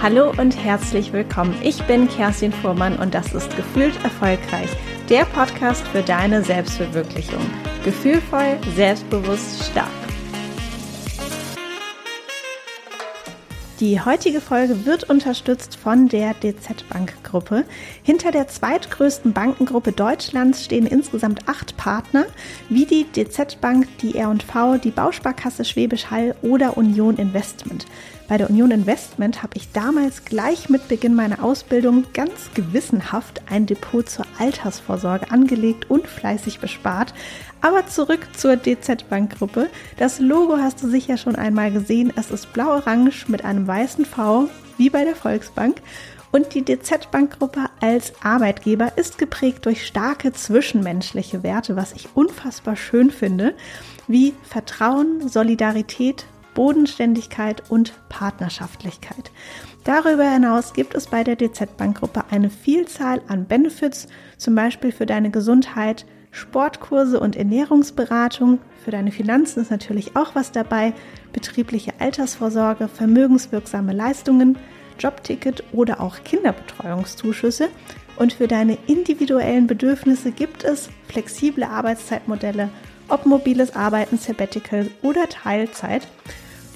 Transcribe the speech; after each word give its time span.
Hallo 0.00 0.32
und 0.38 0.56
herzlich 0.56 1.12
willkommen. 1.12 1.56
Ich 1.60 1.82
bin 1.88 2.08
Kerstin 2.08 2.52
Fuhrmann 2.52 2.96
und 3.00 3.14
das 3.14 3.34
ist 3.34 3.56
Gefühlt 3.56 3.96
Erfolgreich, 4.04 4.70
der 5.08 5.24
Podcast 5.24 5.84
für 5.88 6.02
deine 6.02 6.44
Selbstverwirklichung. 6.44 7.44
Gefühlvoll, 7.84 8.58
selbstbewusst, 8.76 9.64
stark. 9.64 9.88
Die 13.80 14.00
heutige 14.00 14.40
Folge 14.40 14.86
wird 14.86 15.10
unterstützt 15.10 15.76
von 15.76 16.08
der 16.08 16.34
DZ 16.34 16.88
Bank 16.88 17.14
Gruppe. 17.24 17.64
Hinter 18.02 18.30
der 18.30 18.46
zweitgrößten 18.46 19.32
Bankengruppe 19.32 19.90
Deutschlands 19.90 20.64
stehen 20.64 20.86
insgesamt 20.86 21.48
acht 21.48 21.76
Partner, 21.76 22.26
wie 22.68 22.86
die 22.86 23.04
DZ 23.04 23.60
Bank, 23.60 23.86
die 23.98 24.16
R&V, 24.16 24.78
die 24.78 24.90
Bausparkasse 24.90 25.64
Schwäbisch 25.64 26.06
Hall 26.10 26.36
oder 26.42 26.76
Union 26.76 27.16
Investment. 27.16 27.86
Bei 28.28 28.36
der 28.36 28.50
Union 28.50 28.70
Investment 28.70 29.42
habe 29.42 29.56
ich 29.56 29.72
damals 29.72 30.26
gleich 30.26 30.68
mit 30.68 30.86
Beginn 30.86 31.14
meiner 31.14 31.42
Ausbildung 31.42 32.04
ganz 32.12 32.50
gewissenhaft 32.52 33.40
ein 33.48 33.64
Depot 33.64 34.06
zur 34.06 34.26
Altersvorsorge 34.38 35.30
angelegt 35.30 35.90
und 35.90 36.06
fleißig 36.06 36.60
bespart. 36.60 37.14
Aber 37.62 37.86
zurück 37.86 38.28
zur 38.36 38.56
DZ 38.56 39.08
Bank 39.08 39.38
Gruppe. 39.38 39.70
Das 39.96 40.20
Logo 40.20 40.58
hast 40.58 40.82
du 40.82 40.90
sicher 40.90 41.16
schon 41.16 41.36
einmal 41.36 41.72
gesehen. 41.72 42.12
Es 42.16 42.30
ist 42.30 42.52
blau-orange 42.52 43.24
mit 43.28 43.46
einem 43.46 43.66
weißen 43.66 44.04
V, 44.04 44.50
wie 44.76 44.90
bei 44.90 45.04
der 45.04 45.16
Volksbank. 45.16 45.80
Und 46.30 46.52
die 46.52 46.62
DZ 46.62 47.10
Bank 47.10 47.38
Gruppe 47.38 47.64
als 47.80 48.12
Arbeitgeber 48.22 48.92
ist 48.98 49.16
geprägt 49.16 49.64
durch 49.64 49.86
starke 49.86 50.34
zwischenmenschliche 50.34 51.42
Werte, 51.42 51.76
was 51.76 51.94
ich 51.94 52.10
unfassbar 52.12 52.76
schön 52.76 53.10
finde, 53.10 53.54
wie 54.06 54.34
Vertrauen, 54.42 55.26
Solidarität, 55.26 56.26
Bodenständigkeit 56.58 57.62
und 57.70 57.92
Partnerschaftlichkeit. 58.08 59.30
Darüber 59.84 60.28
hinaus 60.28 60.72
gibt 60.72 60.96
es 60.96 61.06
bei 61.06 61.22
der 61.22 61.36
DZ 61.36 61.76
Bank 61.76 62.00
Gruppe 62.00 62.24
eine 62.32 62.50
Vielzahl 62.50 63.22
an 63.28 63.44
Benefits, 63.44 64.08
zum 64.38 64.56
Beispiel 64.56 64.90
für 64.90 65.06
deine 65.06 65.30
Gesundheit, 65.30 66.04
Sportkurse 66.32 67.20
und 67.20 67.36
Ernährungsberatung. 67.36 68.58
Für 68.84 68.90
deine 68.90 69.12
Finanzen 69.12 69.60
ist 69.62 69.70
natürlich 69.70 70.16
auch 70.16 70.34
was 70.34 70.50
dabei, 70.50 70.94
betriebliche 71.32 71.92
Altersvorsorge, 72.00 72.88
vermögenswirksame 72.88 73.92
Leistungen, 73.92 74.58
Jobticket 74.98 75.62
oder 75.72 76.00
auch 76.00 76.24
Kinderbetreuungszuschüsse. 76.24 77.68
Und 78.16 78.32
für 78.32 78.48
deine 78.48 78.76
individuellen 78.88 79.68
Bedürfnisse 79.68 80.32
gibt 80.32 80.64
es 80.64 80.88
flexible 81.06 81.62
Arbeitszeitmodelle, 81.62 82.68
ob 83.06 83.26
mobiles 83.26 83.76
Arbeiten, 83.76 84.18
Sabbatical 84.18 84.90
oder 85.02 85.28
Teilzeit. 85.28 86.08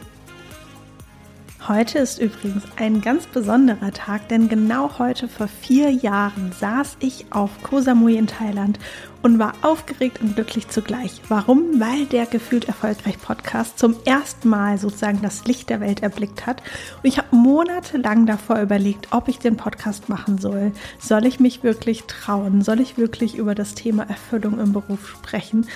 Heute 1.67 1.99
ist 1.99 2.19
übrigens 2.19 2.63
ein 2.77 3.01
ganz 3.01 3.27
besonderer 3.27 3.91
Tag, 3.91 4.27
denn 4.29 4.49
genau 4.49 4.97
heute 4.97 5.27
vor 5.27 5.47
vier 5.47 5.91
Jahren 5.91 6.51
saß 6.59 6.97
ich 6.99 7.27
auf 7.29 7.51
Koh 7.61 7.81
Samui 7.81 8.17
in 8.17 8.25
Thailand 8.25 8.79
und 9.21 9.39
war 9.39 9.53
aufgeregt 9.61 10.21
und 10.21 10.35
glücklich 10.35 10.67
zugleich. 10.69 11.21
Warum? 11.27 11.79
Weil 11.79 12.05
der 12.05 12.25
Gefühlt 12.25 12.65
Erfolgreich 12.65 13.19
Podcast 13.19 13.77
zum 13.77 13.95
ersten 14.05 14.49
Mal 14.49 14.77
sozusagen 14.77 15.21
das 15.21 15.45
Licht 15.45 15.69
der 15.69 15.79
Welt 15.79 16.03
erblickt 16.03 16.47
hat. 16.47 16.61
Und 17.01 17.07
ich 17.07 17.17
habe 17.17 17.35
monatelang 17.35 18.25
davor 18.25 18.59
überlegt, 18.59 19.09
ob 19.11 19.27
ich 19.27 19.39
den 19.39 19.57
Podcast 19.57 20.09
machen 20.09 20.37
soll. 20.37 20.71
Soll 20.99 21.25
ich 21.25 21.39
mich 21.39 21.63
wirklich 21.63 22.03
trauen? 22.03 22.61
Soll 22.61 22.79
ich 22.79 22.97
wirklich 22.97 23.35
über 23.35 23.55
das 23.55 23.75
Thema 23.75 24.03
Erfüllung 24.03 24.59
im 24.59 24.73
Beruf 24.73 25.07
sprechen? 25.07 25.67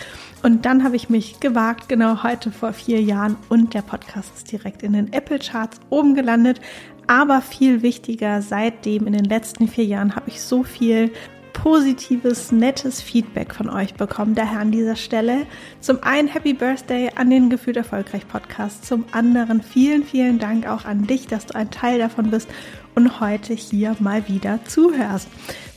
Und 0.43 0.65
dann 0.65 0.83
habe 0.83 0.95
ich 0.95 1.09
mich 1.09 1.39
gewagt, 1.39 1.89
genau 1.89 2.23
heute 2.23 2.51
vor 2.51 2.73
vier 2.73 3.01
Jahren. 3.01 3.35
Und 3.49 3.73
der 3.73 3.81
Podcast 3.81 4.31
ist 4.35 4.51
direkt 4.51 4.83
in 4.83 4.93
den 4.93 5.13
Apple 5.13 5.39
Charts 5.39 5.79
oben 5.89 6.15
gelandet. 6.15 6.61
Aber 7.07 7.41
viel 7.41 7.81
wichtiger, 7.83 8.41
seitdem 8.41 9.05
in 9.05 9.13
den 9.13 9.25
letzten 9.25 9.67
vier 9.67 9.85
Jahren 9.85 10.15
habe 10.15 10.29
ich 10.29 10.41
so 10.41 10.63
viel 10.63 11.11
positives, 11.55 12.51
nettes 12.51 13.01
Feedback 13.01 13.55
von 13.55 13.69
euch 13.69 13.93
bekommen. 13.95 14.35
Daher 14.35 14.59
an 14.59 14.71
dieser 14.71 14.95
Stelle 14.95 15.47
zum 15.79 16.03
einen 16.03 16.27
Happy 16.27 16.53
Birthday 16.53 17.09
an 17.15 17.29
den 17.29 17.49
Gefühlt 17.49 17.77
Erfolgreich 17.77 18.27
Podcast, 18.27 18.85
zum 18.85 19.05
anderen 19.13 19.63
vielen, 19.63 20.03
vielen 20.03 20.37
Dank 20.37 20.67
auch 20.67 20.85
an 20.85 21.07
dich, 21.07 21.27
dass 21.27 21.47
du 21.47 21.55
ein 21.55 21.71
Teil 21.71 21.97
davon 21.97 22.29
bist 22.29 22.49
und 22.93 23.19
heute 23.19 23.53
hier 23.53 23.95
mal 23.99 24.27
wieder 24.27 24.59
zuhörst. 24.65 25.29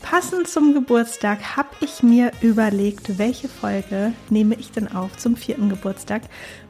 Passend 0.02 0.48
zum 0.48 0.74
Geburtstag 0.74 1.56
habe 1.56 1.70
ich 1.80 2.02
mir 2.02 2.32
überlegt, 2.42 3.18
welche 3.18 3.48
Folge 3.48 4.12
nehme 4.30 4.56
ich 4.56 4.72
denn 4.72 4.90
auf 4.90 5.16
zum 5.16 5.36
vierten 5.36 5.68
Geburtstag. 5.68 6.22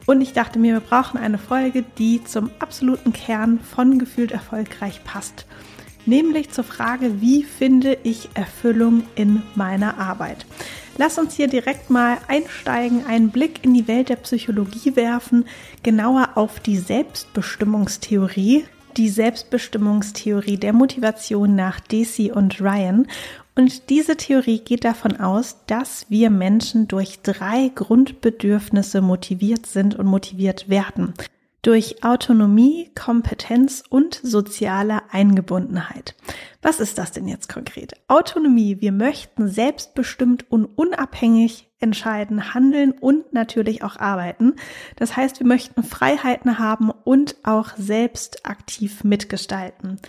Und 0.07 0.21
ich 0.21 0.33
dachte 0.33 0.59
mir, 0.59 0.75
wir 0.75 0.81
brauchen 0.81 1.19
eine 1.19 1.39
Folge, 1.39 1.83
die 1.99 2.23
zum 2.25 2.51
absoluten 2.59 3.13
Kern 3.13 3.59
von 3.59 3.99
Gefühlt 3.99 4.33
Erfolgreich 4.33 5.03
passt 5.05 5.47
nämlich 6.09 6.51
zur 6.51 6.65
Frage, 6.65 7.21
wie 7.21 7.45
finde 7.45 7.99
ich 8.03 8.31
Erfüllung 8.35 9.05
in 9.15 9.43
meiner 9.55 9.99
Arbeit. 9.99 10.47
Lass 10.97 11.19
uns 11.19 11.37
hier 11.37 11.47
direkt 11.47 11.91
mal 11.91 12.19
einsteigen, 12.27 13.07
einen 13.07 13.31
Blick 13.31 13.65
in 13.65 13.73
die 13.73 13.87
Welt 13.87 14.09
der 14.09 14.17
Psychologie 14.17 14.97
werfen, 14.97 15.45
genauer 15.85 16.31
auf 16.35 16.59
die 16.59 16.77
Selbstbestimmungstheorie, 16.77 18.65
die 18.97 19.09
Selbstbestimmungstheorie 19.09 20.57
der 20.57 20.73
Motivation 20.73 21.55
nach 21.55 21.79
Deci 21.79 22.33
und 22.33 22.61
Ryan. 22.61 23.07
Und 23.55 23.91
diese 23.91 24.17
Theorie 24.17 24.59
geht 24.59 24.85
davon 24.85 25.21
aus, 25.21 25.59
dass 25.69 26.07
wir 26.09 26.31
Menschen 26.31 26.89
durch 26.89 27.21
drei 27.23 27.71
Grundbedürfnisse 27.73 29.01
motiviert 29.01 29.67
sind 29.67 29.95
und 29.97 30.07
motiviert 30.07 30.69
werden 30.69 31.15
durch 31.63 32.05
Autonomie, 32.05 32.91
Kompetenz 32.95 33.83
und 33.89 34.21
soziale 34.23 35.03
Eingebundenheit. 35.11 36.15
Was 36.61 36.81
ist 36.81 36.99
das 36.99 37.13
denn 37.13 37.29
jetzt 37.29 37.49
konkret? 37.49 37.95
Autonomie. 38.09 38.81
Wir 38.81 38.91
möchten 38.91 39.47
selbstbestimmt 39.49 40.51
und 40.51 40.65
unabhängig 40.65 41.69
entscheiden, 41.79 42.53
handeln 42.53 42.91
und 42.91 43.33
natürlich 43.33 43.85
auch 43.85 43.97
arbeiten. 43.97 44.55
Das 44.97 45.17
heißt, 45.17 45.39
wir 45.39 45.47
möchten 45.47 45.85
Freiheiten 45.85 46.59
haben 46.59 46.91
und 46.91 47.37
auch 47.45 47.77
selbst 47.77 48.45
aktiv 48.45 49.05
mitgestalten. 49.05 50.01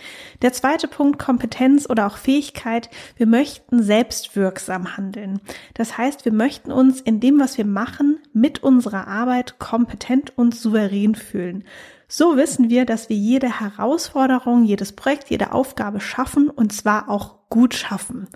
Der 0.42 0.52
zweite 0.52 0.88
Punkt, 0.88 1.20
Kompetenz 1.20 1.88
oder 1.88 2.08
auch 2.08 2.16
Fähigkeit. 2.16 2.90
Wir 3.16 3.26
möchten 3.26 3.84
selbstwirksam 3.84 4.96
handeln. 4.96 5.40
Das 5.74 5.96
heißt, 5.96 6.24
wir 6.24 6.32
möchten 6.32 6.72
uns 6.72 7.00
in 7.00 7.20
dem, 7.20 7.38
was 7.38 7.58
wir 7.58 7.66
machen, 7.66 8.18
mit 8.32 8.60
unserer 8.64 9.06
Arbeit 9.06 9.60
kompetent 9.60 10.36
und 10.36 10.56
souverän 10.56 11.14
fühlen. 11.14 11.64
So 12.12 12.36
wissen 12.36 12.70
wir, 12.70 12.86
dass 12.86 13.08
wir 13.08 13.16
jede 13.16 13.60
Herausforderung, 13.60 14.64
jedes 14.64 14.90
Projekt, 14.90 15.30
jede 15.30 15.52
Aufgabe 15.52 16.00
schaffen 16.00 16.50
und 16.50 16.72
zwar 16.72 17.08
auch 17.08 17.48
gut 17.50 17.72
schaffen, 17.72 18.26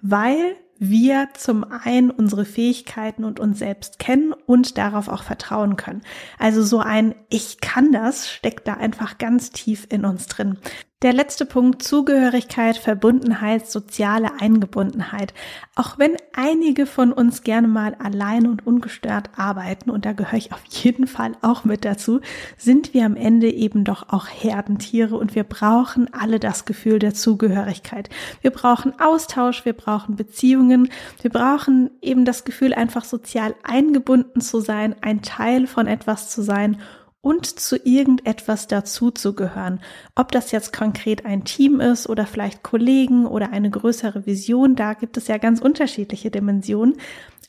weil 0.00 0.56
wir 0.78 1.28
zum 1.34 1.62
einen 1.64 2.10
unsere 2.10 2.46
Fähigkeiten 2.46 3.24
und 3.24 3.38
uns 3.38 3.58
selbst 3.58 3.98
kennen 3.98 4.32
und 4.32 4.78
darauf 4.78 5.08
auch 5.08 5.24
vertrauen 5.24 5.76
können. 5.76 6.00
Also 6.38 6.62
so 6.62 6.78
ein 6.78 7.14
Ich 7.28 7.60
kann 7.60 7.92
das 7.92 8.30
steckt 8.30 8.66
da 8.66 8.74
einfach 8.74 9.18
ganz 9.18 9.50
tief 9.50 9.86
in 9.90 10.06
uns 10.06 10.26
drin. 10.26 10.56
Der 11.00 11.12
letzte 11.12 11.46
Punkt, 11.46 11.84
Zugehörigkeit, 11.84 12.76
Verbundenheit, 12.76 13.70
soziale 13.70 14.40
Eingebundenheit. 14.40 15.32
Auch 15.76 15.96
wenn 15.96 16.16
einige 16.34 16.86
von 16.86 17.12
uns 17.12 17.44
gerne 17.44 17.68
mal 17.68 17.94
allein 18.00 18.48
und 18.48 18.66
ungestört 18.66 19.30
arbeiten, 19.36 19.90
und 19.90 20.04
da 20.04 20.12
gehöre 20.12 20.38
ich 20.38 20.52
auf 20.52 20.64
jeden 20.64 21.06
Fall 21.06 21.36
auch 21.40 21.62
mit 21.62 21.84
dazu, 21.84 22.20
sind 22.56 22.94
wir 22.94 23.06
am 23.06 23.14
Ende 23.14 23.48
eben 23.48 23.84
doch 23.84 24.08
auch 24.08 24.26
Herdentiere 24.26 25.16
und 25.16 25.36
wir 25.36 25.44
brauchen 25.44 26.12
alle 26.12 26.40
das 26.40 26.64
Gefühl 26.64 26.98
der 26.98 27.14
Zugehörigkeit. 27.14 28.10
Wir 28.40 28.50
brauchen 28.50 28.98
Austausch, 28.98 29.64
wir 29.64 29.74
brauchen 29.74 30.16
Beziehungen, 30.16 30.90
wir 31.22 31.30
brauchen 31.30 31.92
eben 32.02 32.24
das 32.24 32.42
Gefühl, 32.42 32.74
einfach 32.74 33.04
sozial 33.04 33.54
eingebunden 33.62 34.40
zu 34.40 34.58
sein, 34.58 34.96
ein 35.00 35.22
Teil 35.22 35.68
von 35.68 35.86
etwas 35.86 36.28
zu 36.28 36.42
sein 36.42 36.78
und 37.20 37.46
zu 37.46 37.76
irgendetwas 37.76 38.68
dazuzugehören. 38.68 39.80
Ob 40.14 40.32
das 40.32 40.52
jetzt 40.52 40.72
konkret 40.72 41.26
ein 41.26 41.44
Team 41.44 41.80
ist 41.80 42.08
oder 42.08 42.26
vielleicht 42.26 42.62
Kollegen 42.62 43.26
oder 43.26 43.52
eine 43.52 43.70
größere 43.70 44.26
Vision, 44.26 44.76
da 44.76 44.94
gibt 44.94 45.16
es 45.16 45.26
ja 45.26 45.38
ganz 45.38 45.60
unterschiedliche 45.60 46.30
Dimensionen. 46.30 46.96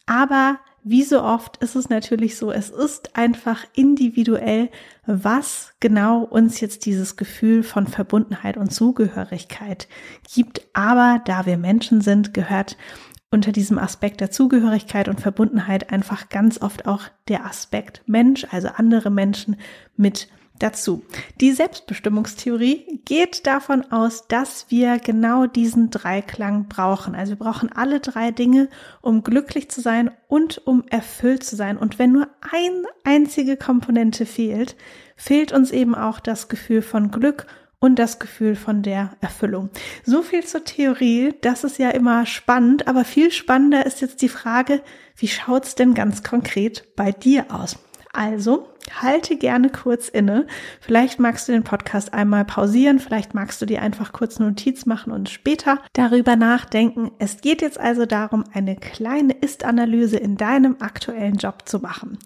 Aber 0.06 0.60
wie 0.84 1.04
so 1.04 1.22
oft 1.22 1.58
ist 1.58 1.76
es 1.76 1.90
natürlich 1.90 2.38
so, 2.38 2.52
es 2.52 2.70
ist 2.70 3.16
einfach 3.16 3.66
individuell, 3.76 4.70
was 5.06 5.74
genau 5.80 6.24
uns 6.24 6.62
jetzt 6.62 6.86
dieses 6.86 7.18
Gefühl 7.18 7.64
von 7.64 7.86
Verbundenheit 7.86 8.58
und 8.58 8.74
Zugehörigkeit 8.74 9.88
gibt. 10.34 10.62
Aber 10.74 11.22
da 11.26 11.46
wir 11.46 11.58
Menschen 11.58 12.02
sind, 12.02 12.34
gehört 12.34 12.78
unter 13.32 13.52
diesem 13.52 13.78
Aspekt 13.78 14.22
der 14.22 14.32
Zugehörigkeit 14.32 15.08
und 15.08 15.22
Verbundenheit 15.22 15.92
einfach 15.92 16.30
ganz 16.30 16.62
oft 16.62 16.88
auch 16.88 17.04
der 17.28 17.46
Aspekt 17.46 18.02
Mensch, 18.08 18.48
also 18.50 18.70
andere 18.70 19.12
Menschen 19.12 19.58
mit 19.96 20.30
dazu. 20.58 21.04
Die 21.40 21.52
Selbstbestimmungstheorie 21.52 23.02
geht 23.06 23.48
davon 23.48 23.92
aus, 23.92 24.28
dass 24.28 24.66
wir 24.70 25.00
genau 25.00 25.46
diesen 25.46 25.90
Dreiklang 25.90 26.68
brauchen. 26.68 27.16
Also 27.16 27.32
wir 27.32 27.40
brauchen 27.40 27.72
alle 27.72 28.00
drei 28.00 28.32
Dinge, 28.32 28.70
um 29.02 29.24
glücklich 29.24 29.70
zu 29.70 29.82
sein 29.82 30.12
und 30.28 30.66
um 30.68 30.84
erfüllt 30.90 31.44
zu 31.44 31.56
sein. 31.56 31.78
Und 31.78 31.98
wenn 31.98 32.12
nur 32.12 32.28
eine 32.52 32.84
einzige 33.04 33.58
Komponente 33.58 34.26
fehlt, 34.26 34.76
fehlt 35.16 35.52
uns 35.52 35.72
eben 35.72 35.96
auch 35.96 36.20
das 36.20 36.50
Gefühl 36.50 36.82
von 36.82 37.12
Glück 37.12 37.48
und 37.80 37.98
das 37.98 38.20
Gefühl 38.20 38.56
von 38.56 38.84
der 38.84 39.12
Erfüllung. 39.22 39.70
So 40.04 40.22
viel 40.22 40.46
zur 40.46 40.64
Theorie, 40.66 41.34
das 41.42 41.64
ist 41.64 41.80
ja 41.80 41.90
immer 41.90 42.26
spannend, 42.26 42.88
aber 42.88 43.06
viel 43.06 43.32
spannender 43.32 43.86
ist 43.86 44.02
jetzt 44.02 44.22
die 44.22 44.30
Frage, 44.30 44.82
wie 45.16 45.28
schaut's 45.28 45.76
denn 45.76 45.94
ganz 45.94 46.24
konkret 46.24 46.96
bei 46.96 47.12
dir 47.12 47.46
aus? 47.50 47.78
Also, 48.12 48.68
halte 48.92 49.38
gerne 49.38 49.70
kurz 49.70 50.10
inne. 50.10 50.48
Vielleicht 50.80 51.20
magst 51.20 51.48
du 51.48 51.52
den 51.52 51.64
Podcast 51.64 52.14
einmal 52.14 52.46
pausieren, 52.46 53.00
vielleicht 53.00 53.34
magst 53.34 53.62
du 53.62 53.66
dir 53.66 53.82
einfach 53.82 54.14
kurz 54.14 54.40
Notiz 54.40 54.86
machen 54.86 55.12
und 55.12 55.30
später 55.30 55.80
darüber 55.94 56.36
nachdenken. 56.36 57.12
Es 57.20 57.42
geht 57.42 57.62
jetzt 57.62 57.80
also 57.80 58.06
darum, 58.06 58.44
eine 58.54 58.76
kleine 58.76 59.34
Ist-Analyse 59.34 60.18
in 60.18 60.38
deinem 60.38 60.78
aktuellen 60.80 61.36
Job 61.36 61.64
zu 61.66 61.80
machen. 61.80 62.18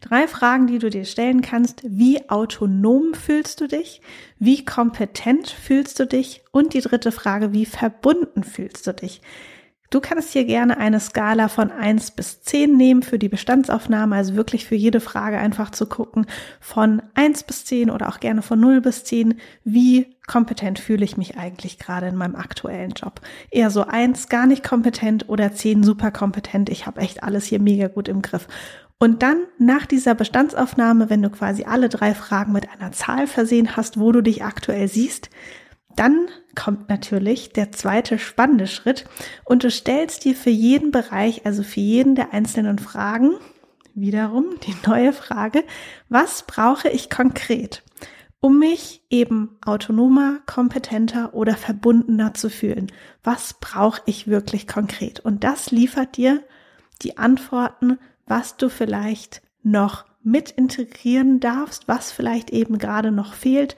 Drei 0.00 0.26
Fragen, 0.26 0.66
die 0.66 0.78
du 0.78 0.88
dir 0.88 1.04
stellen 1.04 1.42
kannst. 1.42 1.82
Wie 1.84 2.30
autonom 2.30 3.12
fühlst 3.12 3.60
du 3.60 3.66
dich? 3.66 4.00
Wie 4.38 4.64
kompetent 4.64 5.48
fühlst 5.48 6.00
du 6.00 6.06
dich? 6.06 6.42
Und 6.52 6.72
die 6.72 6.80
dritte 6.80 7.12
Frage, 7.12 7.52
wie 7.52 7.66
verbunden 7.66 8.42
fühlst 8.42 8.86
du 8.86 8.94
dich? 8.94 9.20
Du 9.90 10.00
kannst 10.00 10.32
hier 10.32 10.44
gerne 10.44 10.78
eine 10.78 11.00
Skala 11.00 11.48
von 11.48 11.72
eins 11.72 12.12
bis 12.12 12.42
zehn 12.42 12.76
nehmen 12.76 13.02
für 13.02 13.18
die 13.18 13.28
Bestandsaufnahme, 13.28 14.14
also 14.14 14.36
wirklich 14.36 14.64
für 14.64 14.76
jede 14.76 15.00
Frage 15.00 15.38
einfach 15.38 15.70
zu 15.70 15.86
gucken, 15.86 16.26
von 16.60 17.02
eins 17.14 17.42
bis 17.42 17.64
zehn 17.64 17.90
oder 17.90 18.08
auch 18.08 18.20
gerne 18.20 18.42
von 18.42 18.60
null 18.60 18.80
bis 18.80 19.02
zehn, 19.02 19.40
wie 19.64 20.16
kompetent 20.28 20.78
fühle 20.78 21.04
ich 21.04 21.16
mich 21.16 21.36
eigentlich 21.36 21.80
gerade 21.80 22.06
in 22.06 22.14
meinem 22.14 22.36
aktuellen 22.36 22.92
Job. 22.92 23.20
Eher 23.50 23.70
so 23.70 23.84
eins 23.84 24.28
gar 24.28 24.46
nicht 24.46 24.62
kompetent 24.62 25.28
oder 25.28 25.52
zehn 25.54 25.82
super 25.82 26.12
kompetent, 26.12 26.70
ich 26.70 26.86
habe 26.86 27.00
echt 27.00 27.24
alles 27.24 27.46
hier 27.46 27.60
mega 27.60 27.88
gut 27.88 28.06
im 28.06 28.22
Griff. 28.22 28.46
Und 29.00 29.22
dann 29.22 29.38
nach 29.58 29.86
dieser 29.86 30.14
Bestandsaufnahme, 30.14 31.10
wenn 31.10 31.22
du 31.22 31.30
quasi 31.30 31.64
alle 31.64 31.88
drei 31.88 32.14
Fragen 32.14 32.52
mit 32.52 32.68
einer 32.70 32.92
Zahl 32.92 33.26
versehen 33.26 33.76
hast, 33.76 33.98
wo 33.98 34.12
du 34.12 34.20
dich 34.20 34.44
aktuell 34.44 34.86
siehst, 34.86 35.30
dann 36.00 36.28
kommt 36.54 36.88
natürlich 36.88 37.50
der 37.52 37.72
zweite 37.72 38.18
spannende 38.18 38.66
Schritt 38.66 39.04
und 39.44 39.64
du 39.64 39.70
stellst 39.70 40.24
dir 40.24 40.34
für 40.34 40.48
jeden 40.48 40.92
Bereich, 40.92 41.44
also 41.44 41.62
für 41.62 41.80
jeden 41.80 42.14
der 42.14 42.32
einzelnen 42.32 42.78
Fragen, 42.78 43.32
wiederum 43.94 44.46
die 44.66 44.74
neue 44.86 45.12
Frage, 45.12 45.62
was 46.08 46.44
brauche 46.46 46.88
ich 46.88 47.10
konkret, 47.10 47.82
um 48.40 48.58
mich 48.58 49.02
eben 49.10 49.58
autonomer, 49.62 50.38
kompetenter 50.46 51.34
oder 51.34 51.54
verbundener 51.54 52.32
zu 52.32 52.48
fühlen? 52.48 52.90
Was 53.22 53.56
brauche 53.60 54.00
ich 54.06 54.26
wirklich 54.26 54.66
konkret? 54.66 55.20
Und 55.20 55.44
das 55.44 55.70
liefert 55.70 56.16
dir 56.16 56.42
die 57.02 57.18
Antworten, 57.18 57.98
was 58.26 58.56
du 58.56 58.70
vielleicht 58.70 59.42
noch 59.62 60.06
mit 60.22 60.50
integrieren 60.50 61.40
darfst, 61.40 61.88
was 61.88 62.10
vielleicht 62.10 62.48
eben 62.48 62.78
gerade 62.78 63.10
noch 63.10 63.34
fehlt 63.34 63.76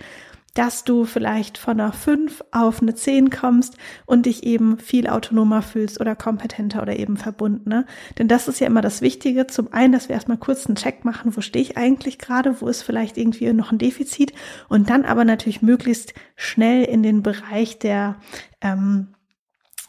dass 0.55 0.85
du 0.85 1.05
vielleicht 1.05 1.57
von 1.57 1.81
einer 1.81 1.93
5 1.93 2.45
auf 2.51 2.83
eine 2.83 2.95
10 2.95 3.31
kommst 3.31 3.77
und 4.05 4.27
dich 4.27 4.45
eben 4.45 4.79
viel 4.79 5.09
autonomer 5.09 5.63
fühlst 5.63 6.01
oder 6.01 6.15
kompetenter 6.15 6.83
oder 6.83 6.99
eben 6.99 7.17
verbundener. 7.17 7.87
Denn 8.19 8.29
das 8.29 8.49
ist 8.49 8.61
ja 8.61 8.67
immer 8.67 8.83
das 8.83 9.01
Wichtige. 9.01 9.47
Zum 9.47 9.73
einen, 9.73 9.93
dass 9.93 10.09
wir 10.09 10.15
erstmal 10.15 10.37
kurz 10.37 10.67
einen 10.67 10.77
Check 10.77 11.05
machen, 11.05 11.35
wo 11.37 11.41
stehe 11.41 11.63
ich 11.63 11.79
eigentlich 11.79 12.19
gerade, 12.19 12.61
wo 12.61 12.69
ist 12.69 12.83
vielleicht 12.83 13.17
irgendwie 13.17 13.51
noch 13.53 13.73
ein 13.73 13.79
Defizit 13.79 14.33
und 14.69 14.91
dann 14.91 15.05
aber 15.05 15.25
natürlich 15.25 15.63
möglichst 15.63 16.13
schnell 16.37 16.85
in 16.85 17.03
den 17.03 17.23
Bereich 17.23 17.79
der 17.79 18.17
ähm, 18.61 19.09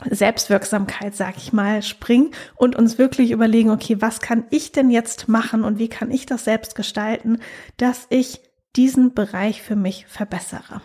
Selbstwirksamkeit, 0.10 1.16
sag 1.16 1.38
ich 1.38 1.54
mal, 1.54 1.82
springen 1.82 2.32
und 2.56 2.76
uns 2.76 2.98
wirklich 2.98 3.32
überlegen, 3.32 3.70
okay, 3.70 3.98
was 4.00 4.22
kann 4.22 4.46
ich 4.50 4.72
denn 4.72 4.90
jetzt 4.90 5.28
machen 5.28 5.64
und 5.64 5.78
wie 5.78 5.90
kann 5.90 6.10
ich 6.10 6.26
das 6.26 6.46
selbst 6.46 6.76
gestalten, 6.76 7.40
dass 7.78 8.08
ich 8.10 8.42
diesen 8.76 9.14
Bereich 9.14 9.62
für 9.62 9.76
mich 9.76 10.06
verbessere. 10.08 10.82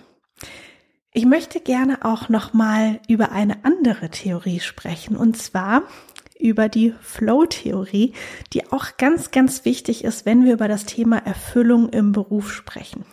Ich 1.12 1.24
möchte 1.24 1.60
gerne 1.60 2.04
auch 2.04 2.28
noch 2.28 2.52
mal 2.52 3.00
über 3.08 3.32
eine 3.32 3.64
andere 3.64 4.10
Theorie 4.10 4.60
sprechen 4.60 5.16
und 5.16 5.36
zwar 5.36 5.82
über 6.38 6.68
die 6.68 6.94
Flow-Theorie, 7.00 8.12
die 8.52 8.70
auch 8.70 8.96
ganz, 8.96 9.30
ganz 9.30 9.64
wichtig 9.64 10.04
ist, 10.04 10.24
wenn 10.24 10.44
wir 10.44 10.52
über 10.52 10.68
das 10.68 10.84
Thema 10.84 11.18
Erfüllung 11.18 11.88
im 11.88 12.12
Beruf 12.12 12.52
sprechen. 12.52 13.04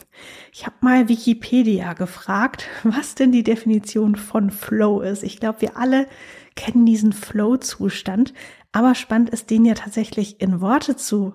Ich 0.54 0.66
habe 0.66 0.75
mal 0.81 1.10
Wikipedia 1.10 1.94
gefragt, 1.94 2.68
was 2.83 3.16
denn 3.16 3.31
die 3.31 3.44
Definition 3.44 4.16
von 4.16 4.51
Flow 4.51 5.01
ist. 5.01 5.24
Ich 5.24 5.39
glaube, 5.39 5.62
wir 5.62 5.78
alle 5.78 6.07
kennen 6.56 6.86
diesen 6.86 7.13
Flow-Zustand, 7.13 8.33
aber 8.71 8.95
spannend 8.95 9.30
ist, 9.31 9.50
den 9.50 9.66
ja 9.66 9.74
tatsächlich 9.74 10.42
in 10.42 10.62
Worte 10.62 10.95
zu 10.95 11.33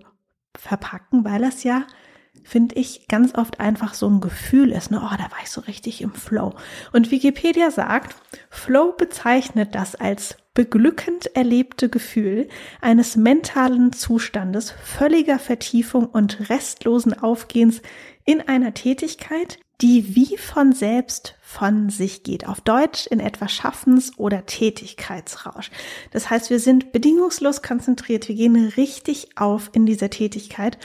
verpacken, 0.57 1.25
weil 1.25 1.41
das 1.41 1.65
ja 1.65 1.85
finde 2.43 2.75
ich, 2.77 3.09
ganz 3.09 3.35
oft 3.35 3.61
einfach 3.61 3.95
so 3.95 4.09
ein 4.09 4.21
Gefühl 4.21 4.73
ist, 4.73 4.91
ne, 4.91 4.99
oh, 4.99 5.17
da 5.17 5.31
war 5.31 5.39
ich 5.43 5.51
so 5.51 5.61
richtig 5.63 6.03
im 6.03 6.13
Flow. 6.13 6.55
Und 6.93 7.11
Wikipedia 7.11 7.71
sagt, 7.71 8.17
Flow 8.51 8.93
bezeichnet 8.93 9.75
das 9.75 9.95
als 9.95 10.37
beglückend 10.55 11.35
erlebte 11.37 11.89
Gefühl 11.89 12.49
eines 12.81 13.17
mentalen 13.17 13.93
Zustandes 13.93 14.73
völliger 14.73 15.39
Vertiefung 15.39 16.07
und 16.07 16.51
restlosen 16.51 17.19
Aufgehens 17.19 17.83
in 18.25 18.41
einer 18.49 18.75
Tätigkeit, 18.75 19.59
die 19.81 20.15
wie 20.15 20.37
von 20.37 20.73
selbst 20.73 21.37
von 21.41 21.89
sich 21.89 22.23
geht. 22.23 22.47
Auf 22.47 22.61
Deutsch 22.61 23.07
in 23.07 23.21
etwa 23.21 23.49
Schaffens- 23.49 24.19
oder 24.19 24.45
Tätigkeitsrausch. 24.45 25.71
Das 26.11 26.29
heißt, 26.29 26.51
wir 26.51 26.61
sind 26.61 26.93
bedingungslos 26.93 27.63
konzentriert, 27.63 28.29
wir 28.29 28.35
gehen 28.35 28.73
richtig 28.77 29.37
auf 29.37 29.71
in 29.73 29.87
dieser 29.87 30.11
Tätigkeit 30.11 30.79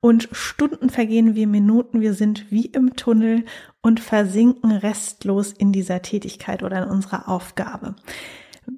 und 0.00 0.28
Stunden 0.32 0.88
vergehen 0.88 1.34
wie 1.34 1.46
Minuten, 1.46 2.00
wir 2.00 2.14
sind 2.14 2.50
wie 2.50 2.66
im 2.66 2.96
Tunnel 2.96 3.44
und 3.82 4.00
versinken 4.00 4.72
restlos 4.72 5.52
in 5.52 5.72
dieser 5.72 6.02
Tätigkeit 6.02 6.62
oder 6.62 6.82
in 6.82 6.88
unserer 6.88 7.28
Aufgabe. 7.28 7.94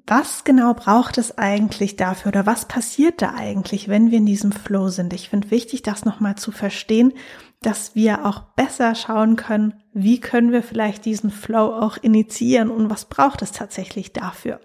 Was 0.07 0.43
genau 0.43 0.73
braucht 0.73 1.17
es 1.17 1.37
eigentlich 1.37 1.95
dafür 1.95 2.29
oder 2.29 2.45
was 2.45 2.67
passiert 2.67 3.21
da 3.21 3.33
eigentlich, 3.35 3.87
wenn 3.87 4.11
wir 4.11 4.17
in 4.17 4.25
diesem 4.25 4.51
Flow 4.51 4.89
sind? 4.89 5.13
Ich 5.13 5.29
finde 5.29 5.51
wichtig, 5.51 5.81
das 5.83 6.03
nochmal 6.03 6.35
zu 6.35 6.51
verstehen, 6.51 7.13
dass 7.61 7.95
wir 7.95 8.25
auch 8.25 8.41
besser 8.55 8.95
schauen 8.95 9.35
können, 9.35 9.75
wie 9.93 10.19
können 10.19 10.51
wir 10.51 10.63
vielleicht 10.63 11.05
diesen 11.05 11.31
Flow 11.31 11.73
auch 11.73 11.97
initiieren 11.97 12.69
und 12.69 12.89
was 12.89 13.05
braucht 13.05 13.41
es 13.41 13.51
tatsächlich 13.51 14.11
dafür. 14.11 14.59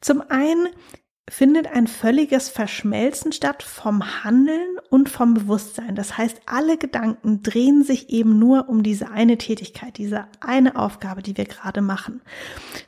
Zum 0.00 0.22
einen 0.28 0.68
findet 1.30 1.68
ein 1.68 1.86
völliges 1.86 2.50
Verschmelzen 2.50 3.32
statt 3.32 3.62
vom 3.62 4.24
Handeln 4.24 4.78
und 4.90 5.08
vom 5.08 5.32
Bewusstsein. 5.32 5.94
Das 5.94 6.18
heißt, 6.18 6.42
alle 6.44 6.76
Gedanken 6.76 7.42
drehen 7.42 7.82
sich 7.82 8.10
eben 8.10 8.38
nur 8.38 8.68
um 8.68 8.82
diese 8.82 9.10
eine 9.10 9.38
Tätigkeit, 9.38 9.96
diese 9.96 10.26
eine 10.40 10.76
Aufgabe, 10.76 11.22
die 11.22 11.36
wir 11.36 11.46
gerade 11.46 11.80
machen. 11.80 12.20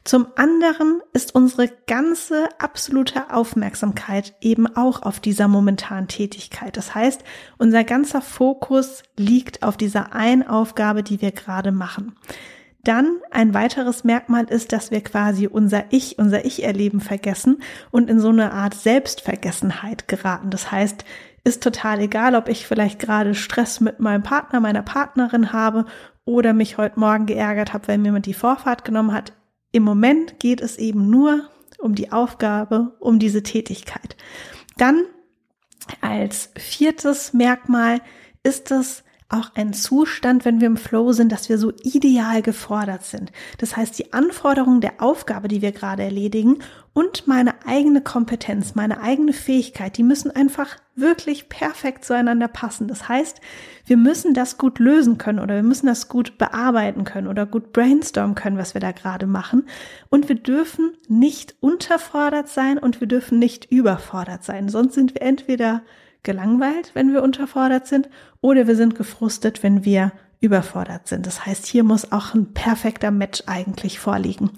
Zum 0.05 0.27
anderen 0.37 1.01
ist 1.15 1.35
unsere 1.35 1.71
ganze 1.87 2.49
absolute 2.59 3.33
Aufmerksamkeit 3.33 4.35
eben 4.43 4.67
auch 4.77 5.03
auf 5.03 5.19
dieser 5.19 5.49
momentanen 5.49 6.09
Tätigkeit. 6.09 6.77
Das 6.77 6.95
heißt, 6.95 7.23
unser 7.57 7.85
ganzer 7.85 8.21
Fokus 8.21 9.03
liegt 9.17 9.63
auf 9.63 9.79
dieser 9.79 10.13
einen 10.13 10.47
Aufgabe, 10.47 11.03
die 11.03 11.23
wir 11.23 11.33
gerade 11.33 11.73
machen. 11.73 12.17
Dann 12.87 13.19
ein 13.33 13.53
weiteres 13.53 14.05
Merkmal 14.05 14.45
ist, 14.45 14.71
dass 14.71 14.93
wir 14.93 15.01
quasi 15.01 15.49
unser 15.49 15.87
Ich, 15.91 16.21
unser 16.21 16.45
Ich-Erleben 16.45 17.01
vergessen 17.01 17.61
und 17.91 18.09
in 18.09 18.21
so 18.21 18.29
eine 18.29 18.53
Art 18.53 18.75
Selbstvergessenheit 18.75 20.07
geraten. 20.07 20.51
Das 20.51 20.71
heißt, 20.71 21.05
ist 21.43 21.65
total 21.65 21.99
egal, 22.01 22.37
ob 22.37 22.49
ich 22.49 22.65
vielleicht 22.65 23.01
gerade 23.01 23.35
Stress 23.35 23.81
mit 23.81 23.99
meinem 23.99 24.23
Partner, 24.23 24.61
meiner 24.61 24.83
Partnerin 24.83 25.53
habe 25.53 25.87
oder 26.25 26.53
mich 26.53 26.79
heute 26.79 27.01
Morgen 27.01 27.27
geärgert 27.27 27.73
habe, 27.73 27.89
weil 27.89 27.99
mir 27.99 28.07
jemand 28.07 28.27
die 28.27 28.35
Vorfahrt 28.35 28.85
genommen 28.85 29.13
hat. 29.13 29.33
Im 29.73 29.83
Moment 29.83 30.39
geht 30.39 30.61
es 30.61 30.77
eben 30.79 31.11
nur 31.11 31.51
um 31.79 31.97
die 31.97 32.13
Aufgabe, 32.13 32.95
um 33.01 33.19
diese 33.19 33.43
Tätigkeit. 33.43 34.17
Dann 34.77 35.07
als 36.03 36.51
viertes 36.57 37.33
Merkmal 37.33 38.01
ist 38.45 38.71
es 38.71 39.03
auch 39.29 39.51
ein 39.55 39.73
Zustand, 39.73 40.45
wenn 40.45 40.61
wir 40.61 40.69
im 40.69 40.77
Flow 40.77 41.13
sind, 41.13 41.33
dass 41.33 41.49
wir 41.49 41.59
so 41.59 41.73
ideal 41.83 42.43
gefordert 42.43 43.05
sind. 43.05 43.33
Das 43.59 43.77
heißt, 43.77 43.99
die 43.99 44.13
Anforderungen 44.13 44.81
der 44.81 45.03
Aufgabe, 45.03 45.49
die 45.49 45.63
wir 45.63 45.73
gerade 45.73 46.05
erledigen 46.05 46.61
und 46.93 47.27
meine 47.27 47.67
eigene 47.67 48.03
Kompetenz, 48.03 48.77
meine 48.77 49.01
eigene 49.01 49.33
Fähigkeit, 49.33 49.97
die 49.97 50.05
müssen 50.05 50.31
einfach 50.31 50.77
wirklich 50.95 51.49
perfekt 51.49 52.05
zueinander 52.05 52.47
passen. 52.47 52.87
Das 52.87 53.09
heißt, 53.09 53.41
wir 53.85 53.97
müssen 53.97 54.33
das 54.33 54.59
gut 54.59 54.79
lösen 54.79 55.19
können 55.19 55.41
oder 55.41 55.57
wir 55.57 55.63
müssen 55.65 55.87
das 55.87 56.09
gut 56.09 56.39
bearbeiten 56.39 57.03
können 57.03 57.27
oder 57.27 57.47
gut 57.47 57.73
brainstormen 57.73 58.37
können, 58.37 58.59
was 58.59 58.75
wir 58.75 58.81
da 58.81 58.93
gerade 58.93 59.27
machen. 59.27 59.67
Und 60.09 60.29
wir 60.29 60.37
dürfen 60.37 60.93
nicht 61.09 61.57
unterfordert 61.61 62.49
sein 62.49 62.79
und 62.79 63.01
wir 63.01 63.09
dürfen 63.09 63.41
nicht 63.41 63.67
überfordert 63.73 64.45
sein. 64.45 64.69
Sonst 64.69 64.95
sind 64.95 65.15
wir 65.15 65.23
entweder 65.23 65.83
gelangweilt, 66.27 66.91
wenn 66.93 67.15
wir 67.15 67.23
unterfordert 67.23 67.87
sind, 67.87 68.11
oder 68.43 68.67
wir 68.67 68.77
sind 68.77 68.95
gefrustet, 68.95 69.63
wenn 69.63 69.87
wir 69.87 70.13
überfordert 70.41 71.09
sind. 71.09 71.27
Das 71.27 71.47
heißt, 71.47 71.65
hier 71.67 71.83
muss 71.83 72.13
auch 72.13 72.35
ein 72.35 72.53
perfekter 72.53 73.11
Match 73.11 73.45
eigentlich 73.47 73.99
vorliegen. 73.99 74.51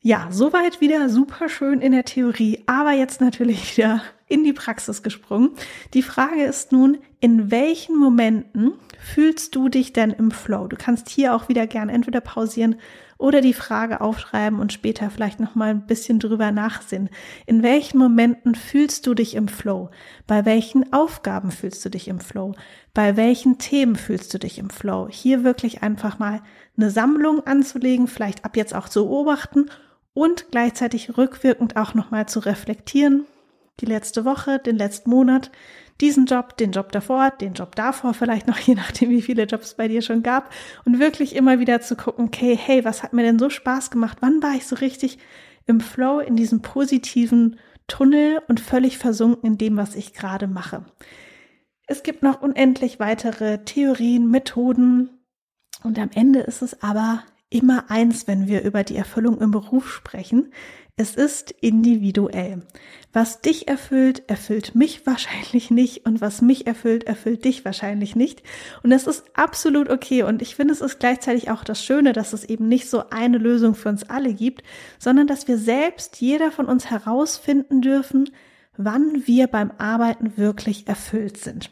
Ja, 0.00 0.28
soweit 0.30 0.80
wieder 0.80 1.08
super 1.08 1.48
schön 1.48 1.80
in 1.80 1.92
der 1.92 2.04
Theorie, 2.04 2.62
aber 2.66 2.92
jetzt 2.92 3.20
natürlich 3.20 3.76
wieder 3.76 4.02
in 4.26 4.44
die 4.44 4.52
Praxis 4.52 5.02
gesprungen. 5.02 5.50
Die 5.94 6.02
Frage 6.02 6.44
ist 6.44 6.70
nun, 6.70 6.98
in 7.20 7.50
welchen 7.50 7.96
Momenten 7.96 8.74
fühlst 8.98 9.56
du 9.56 9.68
dich 9.68 9.92
denn 9.92 10.10
im 10.10 10.30
Flow? 10.30 10.68
Du 10.68 10.76
kannst 10.76 11.08
hier 11.08 11.34
auch 11.34 11.48
wieder 11.48 11.66
gern 11.66 11.88
entweder 11.88 12.20
pausieren 12.20 12.76
oder 13.18 13.40
die 13.40 13.52
Frage 13.52 14.00
aufschreiben 14.00 14.60
und 14.60 14.72
später 14.72 15.10
vielleicht 15.10 15.40
noch 15.40 15.56
mal 15.56 15.70
ein 15.70 15.86
bisschen 15.86 16.20
drüber 16.20 16.52
nachsinnen. 16.52 17.10
In 17.46 17.64
welchen 17.64 17.98
Momenten 17.98 18.54
fühlst 18.54 19.06
du 19.06 19.14
dich 19.14 19.34
im 19.34 19.48
Flow? 19.48 19.90
Bei 20.28 20.44
welchen 20.44 20.92
Aufgaben 20.92 21.50
fühlst 21.50 21.84
du 21.84 21.90
dich 21.90 22.06
im 22.06 22.20
Flow? 22.20 22.54
Bei 22.94 23.16
welchen 23.16 23.58
Themen 23.58 23.96
fühlst 23.96 24.32
du 24.32 24.38
dich 24.38 24.58
im 24.58 24.70
Flow? 24.70 25.08
Hier 25.10 25.42
wirklich 25.42 25.82
einfach 25.82 26.20
mal 26.20 26.40
eine 26.76 26.90
Sammlung 26.90 27.44
anzulegen, 27.44 28.06
vielleicht 28.06 28.44
ab 28.44 28.56
jetzt 28.56 28.74
auch 28.74 28.88
zu 28.88 29.06
beobachten 29.06 29.66
und 30.14 30.46
gleichzeitig 30.52 31.18
rückwirkend 31.18 31.76
auch 31.76 31.94
noch 31.94 32.12
mal 32.12 32.26
zu 32.26 32.38
reflektieren. 32.38 33.26
Die 33.80 33.86
letzte 33.86 34.24
Woche, 34.24 34.58
den 34.58 34.76
letzten 34.76 35.10
Monat, 35.10 35.50
diesen 36.00 36.26
Job, 36.26 36.56
den 36.56 36.72
Job 36.72 36.92
davor, 36.92 37.30
den 37.30 37.54
Job 37.54 37.74
davor 37.74 38.14
vielleicht 38.14 38.46
noch, 38.46 38.58
je 38.66 38.74
nachdem, 38.74 39.10
wie 39.10 39.22
viele 39.22 39.44
Jobs 39.44 39.74
bei 39.74 39.88
dir 39.88 40.02
schon 40.02 40.22
gab. 40.22 40.52
Und 40.84 40.98
wirklich 40.98 41.34
immer 41.34 41.58
wieder 41.58 41.80
zu 41.80 41.96
gucken, 41.96 42.26
okay, 42.26 42.56
hey, 42.56 42.84
was 42.84 43.02
hat 43.02 43.12
mir 43.12 43.22
denn 43.22 43.38
so 43.38 43.50
Spaß 43.50 43.90
gemacht? 43.90 44.18
Wann 44.20 44.42
war 44.42 44.54
ich 44.54 44.66
so 44.66 44.76
richtig 44.76 45.18
im 45.66 45.80
Flow, 45.80 46.20
in 46.20 46.36
diesem 46.36 46.62
positiven 46.62 47.58
Tunnel 47.86 48.42
und 48.48 48.60
völlig 48.60 48.98
versunken 48.98 49.52
in 49.52 49.58
dem, 49.58 49.76
was 49.76 49.94
ich 49.94 50.12
gerade 50.12 50.46
mache? 50.46 50.84
Es 51.86 52.02
gibt 52.02 52.22
noch 52.22 52.42
unendlich 52.42 53.00
weitere 53.00 53.64
Theorien, 53.64 54.30
Methoden. 54.30 55.10
Und 55.82 55.98
am 55.98 56.10
Ende 56.14 56.40
ist 56.40 56.60
es 56.60 56.82
aber 56.82 57.24
immer 57.50 57.90
eins, 57.90 58.26
wenn 58.26 58.46
wir 58.46 58.62
über 58.62 58.84
die 58.84 58.96
Erfüllung 58.96 59.40
im 59.40 59.50
Beruf 59.50 59.90
sprechen. 59.90 60.52
Es 61.00 61.14
ist 61.14 61.52
individuell. 61.60 62.62
Was 63.12 63.40
dich 63.40 63.68
erfüllt, 63.68 64.24
erfüllt 64.26 64.74
mich 64.74 65.06
wahrscheinlich 65.06 65.70
nicht 65.70 66.04
und 66.04 66.20
was 66.20 66.42
mich 66.42 66.66
erfüllt, 66.66 67.04
erfüllt 67.04 67.44
dich 67.44 67.64
wahrscheinlich 67.64 68.16
nicht. 68.16 68.42
Und 68.82 68.90
das 68.90 69.06
ist 69.06 69.24
absolut 69.34 69.90
okay. 69.90 70.24
Und 70.24 70.42
ich 70.42 70.56
finde, 70.56 70.74
es 70.74 70.80
ist 70.80 70.98
gleichzeitig 70.98 71.52
auch 71.52 71.62
das 71.62 71.84
Schöne, 71.84 72.12
dass 72.12 72.32
es 72.32 72.44
eben 72.44 72.66
nicht 72.66 72.90
so 72.90 73.10
eine 73.10 73.38
Lösung 73.38 73.76
für 73.76 73.88
uns 73.90 74.10
alle 74.10 74.34
gibt, 74.34 74.64
sondern 74.98 75.28
dass 75.28 75.46
wir 75.46 75.56
selbst, 75.56 76.20
jeder 76.20 76.50
von 76.50 76.66
uns 76.66 76.90
herausfinden 76.90 77.80
dürfen, 77.80 78.30
wann 78.76 79.24
wir 79.24 79.46
beim 79.46 79.70
Arbeiten 79.78 80.36
wirklich 80.36 80.88
erfüllt 80.88 81.36
sind. 81.36 81.70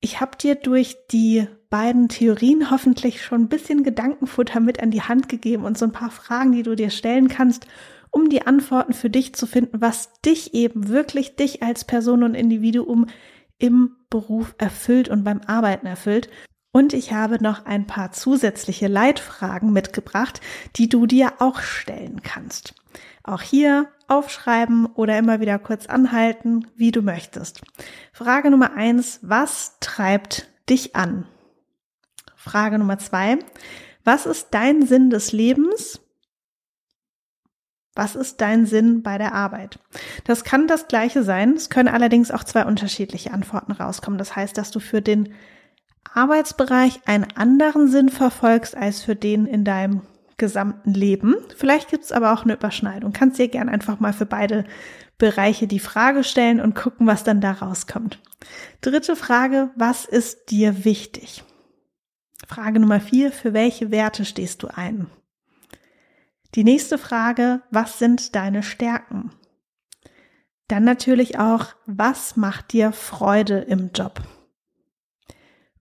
Ich 0.00 0.20
habe 0.20 0.36
dir 0.36 0.54
durch 0.54 0.96
die 1.10 1.46
beiden 1.70 2.08
Theorien 2.08 2.70
hoffentlich 2.70 3.22
schon 3.22 3.42
ein 3.42 3.48
bisschen 3.48 3.82
Gedankenfutter 3.82 4.60
mit 4.60 4.82
an 4.82 4.90
die 4.90 5.02
Hand 5.02 5.28
gegeben 5.28 5.64
und 5.64 5.78
so 5.78 5.86
ein 5.86 5.92
paar 5.92 6.10
Fragen, 6.10 6.52
die 6.52 6.62
du 6.62 6.76
dir 6.76 6.90
stellen 6.90 7.28
kannst, 7.28 7.66
um 8.10 8.28
die 8.28 8.46
Antworten 8.46 8.92
für 8.92 9.10
dich 9.10 9.34
zu 9.34 9.46
finden, 9.46 9.80
was 9.80 10.12
dich 10.22 10.54
eben 10.54 10.88
wirklich 10.88 11.36
dich 11.36 11.62
als 11.62 11.84
Person 11.84 12.22
und 12.22 12.34
Individuum 12.34 13.06
im 13.58 13.96
Beruf 14.10 14.54
erfüllt 14.58 15.08
und 15.08 15.24
beim 15.24 15.40
Arbeiten 15.46 15.86
erfüllt. 15.86 16.28
Und 16.70 16.92
ich 16.92 17.12
habe 17.12 17.42
noch 17.42 17.66
ein 17.66 17.86
paar 17.86 18.12
zusätzliche 18.12 18.88
Leitfragen 18.88 19.72
mitgebracht, 19.72 20.40
die 20.76 20.88
du 20.88 21.06
dir 21.06 21.34
auch 21.38 21.60
stellen 21.60 22.22
kannst. 22.22 22.74
Auch 23.22 23.42
hier 23.42 23.88
aufschreiben 24.08 24.86
oder 24.86 25.18
immer 25.18 25.40
wieder 25.40 25.58
kurz 25.58 25.86
anhalten, 25.86 26.66
wie 26.76 26.92
du 26.92 27.02
möchtest. 27.02 27.62
Frage 28.12 28.50
Nummer 28.50 28.74
eins, 28.74 29.20
was 29.22 29.78
treibt 29.80 30.48
dich 30.68 30.96
an? 30.96 31.26
Frage 32.36 32.78
Nummer 32.78 32.98
zwei, 32.98 33.38
was 34.04 34.26
ist 34.26 34.48
dein 34.50 34.86
Sinn 34.86 35.10
des 35.10 35.32
Lebens 35.32 36.00
was 37.94 38.16
ist 38.16 38.40
dein 38.40 38.66
Sinn 38.66 39.02
bei 39.02 39.18
der 39.18 39.34
Arbeit? 39.34 39.78
Das 40.24 40.42
kann 40.42 40.66
das 40.66 40.88
gleiche 40.88 41.22
sein. 41.22 41.52
Es 41.52 41.70
können 41.70 41.88
allerdings 41.88 42.32
auch 42.32 42.42
zwei 42.42 42.64
unterschiedliche 42.64 43.32
Antworten 43.32 43.72
rauskommen. 43.72 44.18
Das 44.18 44.34
heißt, 44.34 44.58
dass 44.58 44.72
du 44.72 44.80
für 44.80 45.00
den 45.00 45.32
Arbeitsbereich 46.12 47.00
einen 47.06 47.26
anderen 47.36 47.88
Sinn 47.88 48.08
verfolgst 48.08 48.76
als 48.76 49.02
für 49.02 49.14
den 49.14 49.46
in 49.46 49.64
deinem 49.64 50.02
gesamten 50.36 50.92
Leben. 50.92 51.36
Vielleicht 51.56 51.90
gibt 51.90 52.04
es 52.04 52.12
aber 52.12 52.32
auch 52.32 52.44
eine 52.44 52.54
Überschneidung. 52.54 53.12
Kannst 53.12 53.38
dir 53.38 53.48
gern 53.48 53.68
einfach 53.68 54.00
mal 54.00 54.12
für 54.12 54.26
beide 54.26 54.64
Bereiche 55.18 55.66
die 55.66 55.78
Frage 55.78 56.24
stellen 56.24 56.60
und 56.60 56.74
gucken, 56.74 57.06
was 57.06 57.24
dann 57.24 57.40
da 57.40 57.52
rauskommt. 57.52 58.20
Dritte 58.80 59.16
Frage, 59.16 59.70
was 59.76 60.04
ist 60.04 60.50
dir 60.50 60.84
wichtig? 60.84 61.44
Frage 62.46 62.80
Nummer 62.80 63.00
vier, 63.00 63.32
für 63.32 63.52
welche 63.54 63.90
Werte 63.90 64.24
stehst 64.24 64.62
du 64.62 64.68
ein? 64.68 65.06
Die 66.54 66.64
nächste 66.64 66.98
Frage, 66.98 67.62
was 67.70 67.98
sind 67.98 68.34
deine 68.34 68.62
Stärken? 68.62 69.30
Dann 70.68 70.84
natürlich 70.84 71.38
auch, 71.38 71.66
was 71.86 72.36
macht 72.36 72.72
dir 72.72 72.92
Freude 72.92 73.58
im 73.58 73.90
Job? 73.92 74.20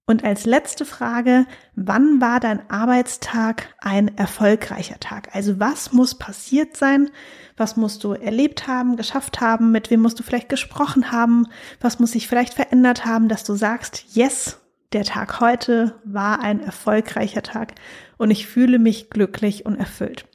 Und 0.06 0.26
als 0.26 0.46
letzte 0.46 0.84
Frage, 0.84 1.46
wann 1.76 2.20
war 2.20 2.42
dein 2.42 2.70
Arbeitstag 2.70 3.74
ein 3.80 4.18
erfolgreicher 4.18 5.00
Tag? 5.00 5.34
Also 5.34 5.60
was 5.62 5.94
muss 5.94 6.16
passiert 6.16 6.76
sein? 6.76 7.10
Was 7.56 7.78
musst 7.78 8.04
du 8.04 8.12
erlebt 8.12 8.68
haben, 8.68 8.98
geschafft 8.98 9.40
haben? 9.40 9.72
Mit 9.72 9.90
wem 9.90 10.02
musst 10.02 10.20
du 10.20 10.24
vielleicht 10.24 10.50
gesprochen 10.50 11.12
haben? 11.12 11.48
Was 11.80 12.00
muss 12.00 12.12
sich 12.12 12.28
vielleicht 12.28 12.54
verändert 12.54 13.06
haben, 13.06 13.30
dass 13.30 13.46
du 13.46 13.56
sagst, 13.56 14.04
yes, 14.14 14.60
der 14.94 15.04
Tag 15.04 15.40
heute 15.40 16.00
war 16.04 16.40
ein 16.42 16.60
erfolgreicher 16.60 17.42
Tag 17.42 17.74
und 18.18 18.32
ich 18.32 18.48
fühle 18.48 18.80
mich 18.80 19.10
glücklich 19.10 19.66
und 19.66 19.76
erfüllt. 19.76 20.26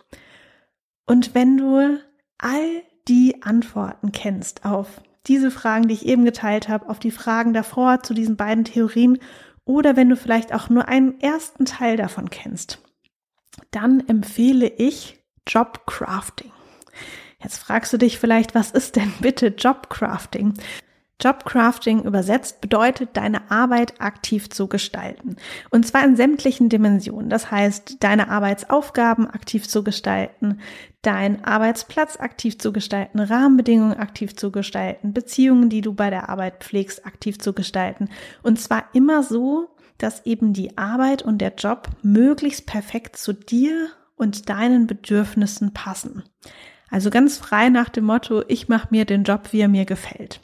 Und 1.06 1.34
wenn 1.34 1.56
du 1.56 1.98
all 2.38 2.82
die 3.06 3.42
Antworten 3.42 4.12
kennst 4.12 4.64
auf 4.64 5.00
diese 5.26 5.50
Fragen, 5.50 5.88
die 5.88 5.94
ich 5.94 6.06
eben 6.06 6.24
geteilt 6.24 6.68
habe, 6.68 6.88
auf 6.88 6.98
die 6.98 7.10
Fragen 7.10 7.52
davor 7.52 8.02
zu 8.02 8.14
diesen 8.14 8.36
beiden 8.36 8.64
Theorien 8.64 9.18
oder 9.68 9.96
wenn 9.96 10.08
du 10.08 10.16
vielleicht 10.16 10.52
auch 10.54 10.70
nur 10.70 10.88
einen 10.88 11.20
ersten 11.20 11.66
Teil 11.66 11.96
davon 11.98 12.30
kennst, 12.30 12.80
dann 13.70 14.00
empfehle 14.08 14.66
ich 14.66 15.22
Jobcrafting. 15.46 16.50
Jetzt 17.42 17.58
fragst 17.58 17.92
du 17.92 17.98
dich 17.98 18.18
vielleicht, 18.18 18.54
was 18.54 18.70
ist 18.70 18.96
denn 18.96 19.12
bitte 19.20 19.48
Jobcrafting? 19.48 20.54
Jobcrafting 21.20 22.04
übersetzt 22.04 22.60
bedeutet, 22.60 23.10
deine 23.16 23.50
Arbeit 23.50 24.00
aktiv 24.00 24.48
zu 24.50 24.68
gestalten. 24.68 25.36
Und 25.70 25.86
zwar 25.86 26.04
in 26.04 26.16
sämtlichen 26.16 26.68
Dimensionen. 26.68 27.28
Das 27.28 27.50
heißt, 27.50 27.96
deine 28.00 28.30
Arbeitsaufgaben 28.30 29.28
aktiv 29.28 29.68
zu 29.68 29.82
gestalten, 29.82 30.60
deinen 31.08 31.42
Arbeitsplatz 31.42 32.20
aktiv 32.20 32.58
zu 32.58 32.70
gestalten, 32.70 33.18
Rahmenbedingungen 33.18 33.96
aktiv 33.96 34.36
zu 34.36 34.52
gestalten, 34.52 35.14
Beziehungen, 35.14 35.70
die 35.70 35.80
du 35.80 35.94
bei 35.94 36.10
der 36.10 36.28
Arbeit 36.28 36.62
pflegst, 36.62 37.06
aktiv 37.06 37.38
zu 37.38 37.54
gestalten. 37.54 38.10
Und 38.42 38.60
zwar 38.60 38.84
immer 38.92 39.22
so, 39.22 39.70
dass 39.96 40.26
eben 40.26 40.52
die 40.52 40.76
Arbeit 40.76 41.22
und 41.22 41.38
der 41.38 41.54
Job 41.54 41.88
möglichst 42.02 42.66
perfekt 42.66 43.16
zu 43.16 43.32
dir 43.32 43.88
und 44.16 44.50
deinen 44.50 44.86
Bedürfnissen 44.86 45.72
passen. 45.72 46.24
Also 46.90 47.08
ganz 47.08 47.38
frei 47.38 47.70
nach 47.70 47.88
dem 47.88 48.04
Motto, 48.04 48.42
ich 48.46 48.68
mache 48.68 48.88
mir 48.90 49.06
den 49.06 49.24
Job, 49.24 49.48
wie 49.52 49.60
er 49.60 49.68
mir 49.68 49.86
gefällt. 49.86 50.40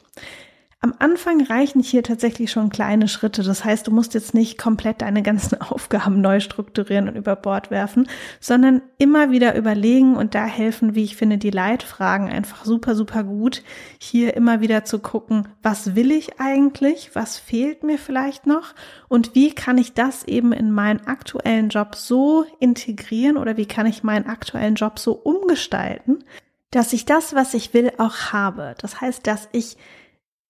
Am 0.85 0.93
Anfang 0.99 1.41
reichen 1.43 1.81
hier 1.81 2.03
tatsächlich 2.03 2.51
schon 2.51 2.69
kleine 2.69 3.07
Schritte. 3.07 3.41
Das 3.41 3.65
heißt, 3.65 3.87
du 3.87 3.91
musst 3.91 4.13
jetzt 4.13 4.35
nicht 4.35 4.59
komplett 4.59 5.01
deine 5.01 5.23
ganzen 5.23 5.59
Aufgaben 5.61 6.21
neu 6.21 6.39
strukturieren 6.39 7.09
und 7.09 7.15
über 7.15 7.35
Bord 7.35 7.71
werfen, 7.71 8.07
sondern 8.39 8.83
immer 8.99 9.31
wieder 9.31 9.55
überlegen 9.55 10.15
und 10.15 10.35
da 10.35 10.45
helfen, 10.45 10.93
wie 10.93 11.03
ich 11.03 11.15
finde, 11.15 11.39
die 11.39 11.49
Leitfragen 11.49 12.29
einfach 12.29 12.65
super, 12.65 12.93
super 12.93 13.23
gut. 13.23 13.63
Hier 13.97 14.35
immer 14.35 14.61
wieder 14.61 14.85
zu 14.85 14.99
gucken, 14.99 15.47
was 15.63 15.95
will 15.95 16.11
ich 16.11 16.39
eigentlich? 16.39 17.15
Was 17.15 17.39
fehlt 17.39 17.81
mir 17.81 17.97
vielleicht 17.97 18.45
noch? 18.45 18.75
Und 19.07 19.33
wie 19.33 19.55
kann 19.55 19.79
ich 19.79 19.93
das 19.93 20.23
eben 20.25 20.53
in 20.53 20.69
meinen 20.69 21.07
aktuellen 21.07 21.69
Job 21.69 21.95
so 21.95 22.45
integrieren 22.59 23.37
oder 23.37 23.57
wie 23.57 23.65
kann 23.65 23.87
ich 23.87 24.03
meinen 24.03 24.27
aktuellen 24.27 24.75
Job 24.75 24.99
so 24.99 25.13
umgestalten, 25.13 26.23
dass 26.69 26.93
ich 26.93 27.05
das, 27.05 27.33
was 27.33 27.55
ich 27.55 27.73
will, 27.73 27.91
auch 27.97 28.33
habe. 28.33 28.75
Das 28.77 29.01
heißt, 29.01 29.25
dass 29.25 29.49
ich 29.51 29.77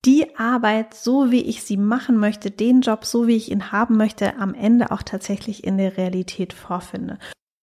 die 0.05 0.37
Arbeit, 0.37 0.93
so 0.93 1.31
wie 1.31 1.41
ich 1.41 1.63
sie 1.63 1.77
machen 1.77 2.17
möchte, 2.17 2.51
den 2.51 2.81
Job, 2.81 3.05
so 3.05 3.27
wie 3.27 3.35
ich 3.35 3.51
ihn 3.51 3.71
haben 3.71 3.97
möchte, 3.97 4.37
am 4.37 4.53
Ende 4.53 4.91
auch 4.91 5.01
tatsächlich 5.01 5.63
in 5.63 5.77
der 5.77 5.97
Realität 5.97 6.53
vorfinde. 6.53 7.17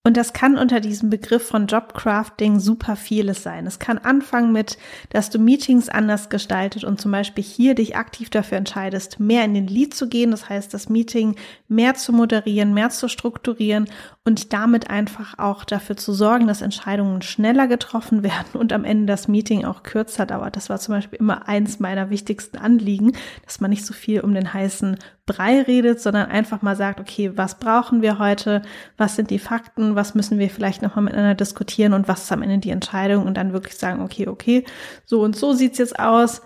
Und 0.05 0.17
das 0.17 0.33
kann 0.33 0.59
unter 0.59 0.81
diesem 0.81 1.11
Begriff 1.11 1.47
von 1.47 1.69
Jobcrafting 1.69 2.59
super 2.59 2.97
vieles 2.97 3.45
sein. 3.45 3.69
Es 3.69 3.79
kann 3.79 3.99
anfangen 3.99 4.51
mit, 4.51 4.77
dass 5.11 5.31
du 5.31 5.39
Meetings 5.39 5.89
anders 5.89 6.29
gestaltet 6.29 6.83
und 6.83 7.01
zum 7.01 7.13
Beispiel 7.13 7.45
hier 7.45 7.77
dich 7.77 7.95
aktiv 7.95 8.29
dafür 8.29 8.59
entscheidest, 8.59 9.21
mehr 9.21 9.45
in 9.45 9.55
den 9.55 9.69
Lead 9.69 9.95
zu 9.95 10.09
gehen. 10.09 10.33
Das 10.33 10.49
heißt, 10.49 10.75
das 10.75 10.89
Meeting 10.89 11.37
mehr 11.69 11.95
zu 11.95 12.13
moderieren, 12.13 12.75
mehr 12.75 12.91
zu 12.91 13.07
strukturieren 13.07 13.89
und 14.25 14.53
damit 14.53 14.89
einfach 14.89 15.37
auch 15.39 15.65
dafür 15.65 15.97
zu 15.97 16.13
sorgen, 16.13 16.47
dass 16.47 16.63
Entscheidungen 16.63 17.23
schneller 17.23 17.67
getroffen 17.67 18.23
werden 18.23 18.53
und 18.55 18.73
am 18.73 18.85
Ende 18.85 19.07
das 19.07 19.27
Meeting 19.27 19.65
auch 19.65 19.83
kürzer 19.83 20.27
dauert. 20.27 20.57
Das 20.57 20.71
war 20.71 20.79
zum 20.79 20.95
Beispiel 20.95 21.19
immer 21.19 21.49
eins 21.49 21.81
meiner 21.81 22.11
wichtigsten 22.11 22.57
Anliegen, 22.57 23.13
dass 23.45 23.61
man 23.61 23.71
nicht 23.71 23.85
so 23.85 23.93
viel 23.93 24.21
um 24.21 24.35
den 24.35 24.53
heißen 24.53 24.97
Brei 25.27 25.63
redet, 25.63 26.01
sondern 26.01 26.31
einfach 26.31 26.63
mal 26.63 26.77
sagt, 26.77 27.01
okay, 27.01 27.37
was 27.37 27.59
brauchen 27.59 28.03
wir 28.03 28.19
heute? 28.19 28.63
Was 28.97 29.17
sind 29.17 29.31
die 29.31 29.39
Fakten? 29.39 29.97
Was 29.97 30.15
müssen 30.15 30.39
wir 30.39 30.51
vielleicht 30.51 30.83
nochmal 30.83 31.05
miteinander 31.05 31.35
diskutieren? 31.35 31.93
Und 31.93 32.07
was 32.09 32.25
ist 32.25 32.33
am 32.33 32.43
Ende 32.43 32.59
die 32.59 32.71
Entscheidung? 32.71 33.27
Und 33.27 33.37
dann 33.37 33.53
wirklich 33.53 33.77
sagen, 33.77 34.03
okay, 34.03 34.29
okay, 34.29 34.65
so 35.05 35.23
und 35.23 35.37
so 35.37 35.53
sieht's 35.53 35.79
jetzt 35.79 35.99
aus 35.99 36.43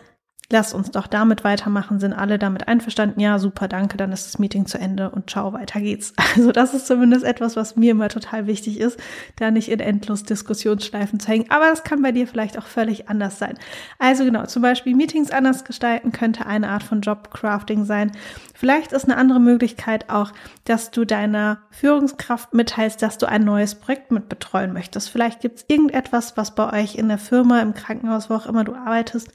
Lass 0.48 0.72
uns 0.72 0.92
doch 0.92 1.08
damit 1.08 1.42
weitermachen. 1.42 1.98
Sind 1.98 2.12
alle 2.12 2.38
damit 2.38 2.68
einverstanden? 2.68 3.18
Ja, 3.18 3.40
super, 3.40 3.66
danke. 3.66 3.96
Dann 3.96 4.12
ist 4.12 4.26
das 4.26 4.38
Meeting 4.38 4.66
zu 4.66 4.78
Ende 4.78 5.10
und 5.10 5.28
ciao, 5.28 5.52
weiter 5.52 5.80
geht's. 5.80 6.12
Also 6.36 6.52
das 6.52 6.74
ist 6.74 6.86
zumindest 6.86 7.24
etwas, 7.24 7.56
was 7.56 7.76
mir 7.76 7.92
immer 7.92 8.10
total 8.10 8.46
wichtig 8.46 8.78
ist, 8.78 9.00
da 9.36 9.50
nicht 9.50 9.70
in 9.70 9.80
endlos 9.80 10.22
Diskussionsschleifen 10.22 11.18
zu 11.18 11.28
hängen. 11.28 11.50
Aber 11.50 11.64
das 11.70 11.82
kann 11.82 12.02
bei 12.02 12.12
dir 12.12 12.26
vielleicht 12.26 12.58
auch 12.58 12.66
völlig 12.66 13.08
anders 13.08 13.38
sein. 13.38 13.58
Also 13.98 14.24
genau, 14.24 14.44
zum 14.44 14.60
Beispiel 14.60 14.94
Meetings 14.94 15.30
anders 15.30 15.64
gestalten 15.64 16.12
könnte 16.12 16.44
eine 16.44 16.68
Art 16.68 16.82
von 16.82 17.00
Jobcrafting 17.00 17.86
sein. 17.86 18.12
Vielleicht 18.54 18.92
ist 18.92 19.04
eine 19.04 19.16
andere 19.16 19.40
Möglichkeit 19.40 20.10
auch, 20.10 20.32
dass 20.64 20.90
du 20.90 21.06
deiner 21.06 21.58
Führungskraft 21.70 22.52
mitteilst, 22.52 23.00
dass 23.00 23.16
du 23.16 23.26
ein 23.26 23.44
neues 23.44 23.76
Projekt 23.76 24.10
mit 24.10 24.28
betreuen 24.28 24.74
möchtest. 24.74 25.08
Vielleicht 25.08 25.40
gibt's 25.40 25.64
irgendetwas, 25.68 26.36
was 26.36 26.54
bei 26.54 26.82
euch 26.82 26.96
in 26.96 27.08
der 27.08 27.18
Firma, 27.18 27.62
im 27.62 27.72
Krankenhaus, 27.72 28.28
wo 28.28 28.34
auch 28.34 28.46
immer 28.46 28.64
du 28.64 28.74
arbeitest, 28.74 29.30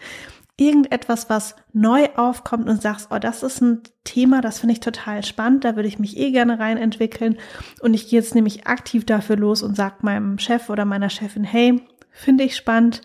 irgendetwas, 0.62 1.27
was 1.27 1.56
neu 1.74 2.08
aufkommt 2.15 2.70
und 2.70 2.82
sagst, 2.82 3.08
oh, 3.10 3.18
das 3.18 3.41
ist 3.41 3.62
ein 3.62 3.82
Thema, 4.03 4.41
das 4.41 4.60
finde 4.60 4.74
ich 4.74 4.80
total 4.80 5.24
spannend, 5.25 5.65
da 5.65 5.75
würde 5.75 5.88
ich 5.88 5.98
mich 5.98 6.18
eh 6.18 6.32
gerne 6.32 6.60
rein 6.60 6.77
entwickeln 6.77 7.38
und 7.82 7.96
ich 7.96 8.10
gehe 8.10 8.20
jetzt 8.20 8.36
nämlich 8.36 8.68
aktiv 8.68 9.03
dafür 9.06 9.38
los 9.38 9.63
und 9.63 9.75
sag 9.75 10.03
meinem 10.03 10.38
Chef 10.38 10.70
oder 10.70 10.86
meiner 10.86 11.10
Chefin, 11.10 11.44
hey, 11.44 11.82
finde 12.12 12.44
ich 12.44 12.56
spannend, 12.56 13.01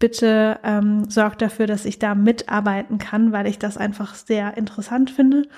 bitte 0.00 0.58
ähm, 0.64 1.08
sorg 1.08 1.38
dafür, 1.38 1.68
dass 1.68 1.84
ich 1.84 2.00
da 2.00 2.16
mitarbeiten 2.16 2.98
kann, 2.98 3.30
weil 3.30 3.46
ich 3.46 3.60
das 3.60 3.76
einfach 3.76 4.16
sehr 4.16 4.56
interessant 4.56 5.10
finde 5.10 5.48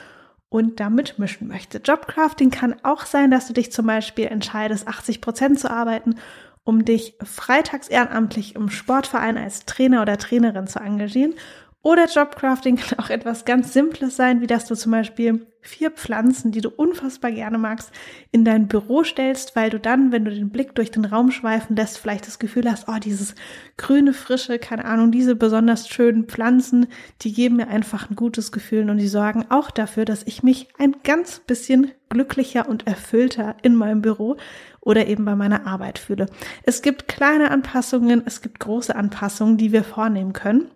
und 0.51 0.79
da 0.79 0.91
mitmischen 0.91 1.49
möchte. 1.49 1.79
Jobcrafting 1.79 2.51
kann 2.51 2.75
auch 2.83 3.07
sein, 3.07 3.31
dass 3.31 3.47
du 3.47 3.55
dich 3.55 3.73
zum 3.73 3.87
Beispiel 3.87 4.27
entscheidest, 4.27 4.87
80 4.89 5.23
Prozent 5.23 5.59
zu 5.59 5.71
arbeiten 5.71 6.17
um 6.65 6.85
dich 6.85 7.17
freitags 7.23 7.89
ehrenamtlich 7.89 8.55
im 8.55 8.71
Sportverein 8.71 9.39
als 9.39 9.67
Trainer 9.67 10.03
oder 10.03 10.19
Trainerin 10.19 10.67
zu 10.67 10.79
engagieren. 10.79 11.35
Oder 11.83 12.07
Jobcrafting 12.07 12.77
kann 12.77 12.99
auch 12.99 13.09
etwas 13.09 13.47
ganz 13.47 13.73
Simples 13.73 14.15
sein, 14.15 14.43
wie 14.43 14.47
dass 14.47 14.67
du 14.67 14.75
zum 14.75 14.93
Beispiel 14.93 15.47
vier 15.63 15.91
Pflanzen, 15.91 16.53
die 16.53 16.61
du 16.61 16.69
unfassbar 16.69 17.31
gerne 17.31 17.57
magst, 17.57 17.91
in 18.33 18.45
dein 18.45 18.69
Büro 18.69 19.03
stellst, 19.03 19.57
weil 19.57 19.71
du 19.71 19.79
dann, 19.79 20.13
wenn 20.13 20.25
du 20.27 20.31
den 20.31 20.51
Blick 20.51 20.75
durch 20.75 20.91
den 20.91 21.07
Raum 21.07 21.31
schweifen 21.31 21.77
lässt, 21.77 21.99
vielleicht 21.99 22.27
das 22.27 22.39
Gefühl 22.39 22.71
hast, 22.71 22.87
oh, 22.89 22.99
dieses 23.03 23.35
grüne, 23.79 24.13
frische, 24.13 24.59
keine 24.59 24.85
Ahnung, 24.85 25.11
diese 25.11 25.37
besonders 25.37 25.89
schönen 25.89 26.25
Pflanzen, 26.25 26.87
die 27.23 27.33
geben 27.33 27.57
mir 27.57 27.69
einfach 27.69 28.11
ein 28.11 28.17
gutes 28.17 28.53
Gefühl 28.53 28.91
und 28.91 28.99
die 28.99 29.09
sorgen 29.09 29.47
auch 29.49 29.71
dafür, 29.71 30.05
dass 30.05 30.23
ich 30.27 30.43
mich 30.43 30.69
ein 30.79 30.97
ganz 31.03 31.41
bisschen 31.41 31.93
glücklicher 32.11 32.69
und 32.69 32.87
erfüllter 32.87 33.57
in 33.63 33.75
meinem 33.75 34.03
Büro 34.03 34.37
oder 34.81 35.07
eben 35.07 35.25
bei 35.25 35.37
meiner 35.37 35.67
Arbeit 35.67 35.99
fühle. 35.99 36.27
Es 36.63 36.83
gibt 36.83 37.09
kleine 37.09 37.51
Anpassungen, 37.51 38.23
es 38.27 38.43
gibt 38.43 38.61
große 38.61 38.95
Anpassungen, 38.95 39.57
die 39.57 39.73
wir 39.73 39.85
vornehmen 39.85 40.33
können. 40.33 40.71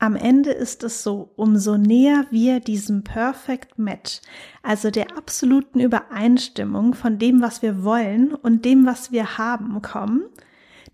Am 0.00 0.14
Ende 0.14 0.52
ist 0.52 0.84
es 0.84 1.02
so, 1.02 1.32
umso 1.34 1.76
näher 1.76 2.26
wir 2.30 2.60
diesem 2.60 3.02
Perfect 3.02 3.78
Match, 3.78 4.20
also 4.62 4.92
der 4.92 5.16
absoluten 5.16 5.80
Übereinstimmung 5.80 6.94
von 6.94 7.18
dem, 7.18 7.42
was 7.42 7.62
wir 7.62 7.82
wollen 7.82 8.32
und 8.32 8.64
dem, 8.64 8.86
was 8.86 9.10
wir 9.10 9.38
haben, 9.38 9.82
kommen, 9.82 10.22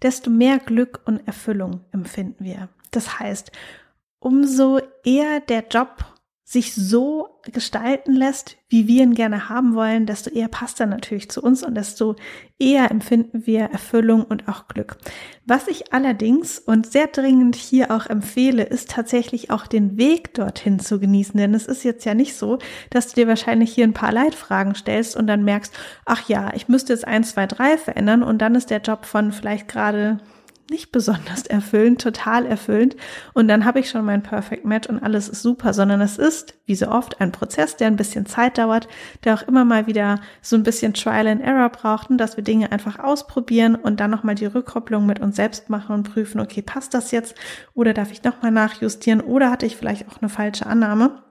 desto 0.01 0.31
mehr 0.31 0.59
Glück 0.59 1.03
und 1.05 1.27
Erfüllung 1.27 1.81
empfinden 1.93 2.45
wir. 2.45 2.71
Das 2.93 3.19
heißt, 3.19 3.53
umso 4.21 4.81
eher 5.05 5.41
der 5.41 5.67
Job 5.69 6.14
sich 6.47 6.75
so 6.75 7.41
gestalten 7.43 8.13
lässt, 8.13 8.59
wie 8.69 8.87
wir 8.87 9.03
ihn 9.03 9.15
gerne 9.15 9.49
haben 9.49 9.75
wollen, 9.75 10.05
desto 10.05 10.29
eher 10.29 10.49
passt 10.49 10.79
er 10.79 10.87
natürlich 10.87 11.31
zu 11.31 11.41
uns 11.43 11.63
und 11.63 11.75
desto 11.75 12.17
eher 12.59 12.91
empfinden 12.91 13.47
wir 13.47 13.63
Erfüllung 13.63 14.25
und 14.25 14.47
auch 14.47 14.69
Glück. 14.69 14.99
Was 15.47 15.69
ich 15.69 15.95
allerdings 15.95 16.59
und 16.59 16.91
sehr 16.91 17.07
dringend 17.07 17.57
hier 17.57 17.91
auch 17.91 18.07
empfehle, 18.07 18.63
ist 18.63 18.91
tatsächlich 18.91 19.51
auch 19.51 19.67
den 19.67 19.97
Weg 19.97 20.35
dorthin 20.35 20.79
zu 20.79 21.01
genießen. 21.01 21.39
Denn 21.39 21.55
es 21.55 21.67
ist 21.67 21.83
jetzt 21.83 22.05
ja 22.05 22.15
nicht 22.15 22.37
so, 22.37 22.59
dass 22.91 23.09
du 23.09 23.23
dir 23.23 23.29
wahrscheinlich 23.29 23.75
hier 23.75 23.85
ein 23.85 23.95
paar 23.95 24.13
Leitfragen 24.13 24.75
stellst 24.75 25.17
und 25.17 25.27
dann 25.27 25.45
merkst, 25.45 25.73
ach 26.05 26.29
ja, 26.29 26.53
ich 26.55 26.69
müsste 26.69 26.93
jetzt 26.93 27.07
eins, 27.07 27.33
zwei, 27.33 27.47
drei 27.47 27.79
verändern 27.79 28.23
und 28.23 28.39
dann 28.39 28.55
ist 28.55 28.69
der 28.69 28.83
Job 28.83 29.07
von 29.07 29.33
vielleicht 29.33 29.69
gerade 29.69 30.19
nicht 30.71 30.93
besonders 30.93 31.43
erfüllend, 31.47 32.01
total 32.01 32.47
erfüllend. 32.47 32.97
Und 33.33 33.49
dann 33.49 33.65
habe 33.65 33.81
ich 33.81 33.91
schon 33.91 34.05
mein 34.05 34.23
Perfect 34.23 34.65
Match 34.65 34.89
und 34.89 35.03
alles 35.03 35.29
ist 35.29 35.43
super, 35.43 35.75
sondern 35.75 36.01
es 36.01 36.19
ist, 36.19 36.55
wie 36.67 36.75
so 36.75 36.89
oft, 36.89 37.21
ein 37.21 37.33
Prozess, 37.33 37.77
der 37.77 37.89
ein 37.89 37.97
bisschen 37.97 38.27
Zeit 38.27 38.59
dauert, 38.59 38.89
der 39.25 39.35
auch 39.35 39.43
immer 39.43 39.65
mal 39.65 39.87
wieder 39.87 40.21
so 40.43 40.57
ein 40.57 40.63
bisschen 40.63 40.95
Trial 40.95 41.27
and 41.27 41.43
Error 41.43 41.69
braucht 41.71 42.11
und 42.11 42.19
dass 42.19 42.37
wir 42.37 42.45
Dinge 42.45 42.73
einfach 42.73 42.99
ausprobieren 42.99 43.75
und 43.75 44.01
dann 44.01 44.11
nochmal 44.11 44.35
die 44.35 44.47
Rückkopplung 44.47 45.07
mit 45.07 45.21
uns 45.21 45.37
selbst 45.37 45.71
machen 45.71 45.95
und 45.95 46.13
prüfen, 46.13 46.41
okay, 46.41 46.63
passt 46.63 46.95
das 46.95 47.11
jetzt? 47.11 47.35
Oder 47.75 47.95
darf 47.95 48.13
ich 48.13 48.23
nochmal 48.23 48.51
nachjustieren? 48.51 49.21
Oder 49.21 49.51
hatte 49.51 49.67
ich 49.67 49.77
vielleicht 49.77 50.09
auch 50.09 50.21
eine 50.21 50.29
falsche 50.29 50.67
Annahme 50.67 51.24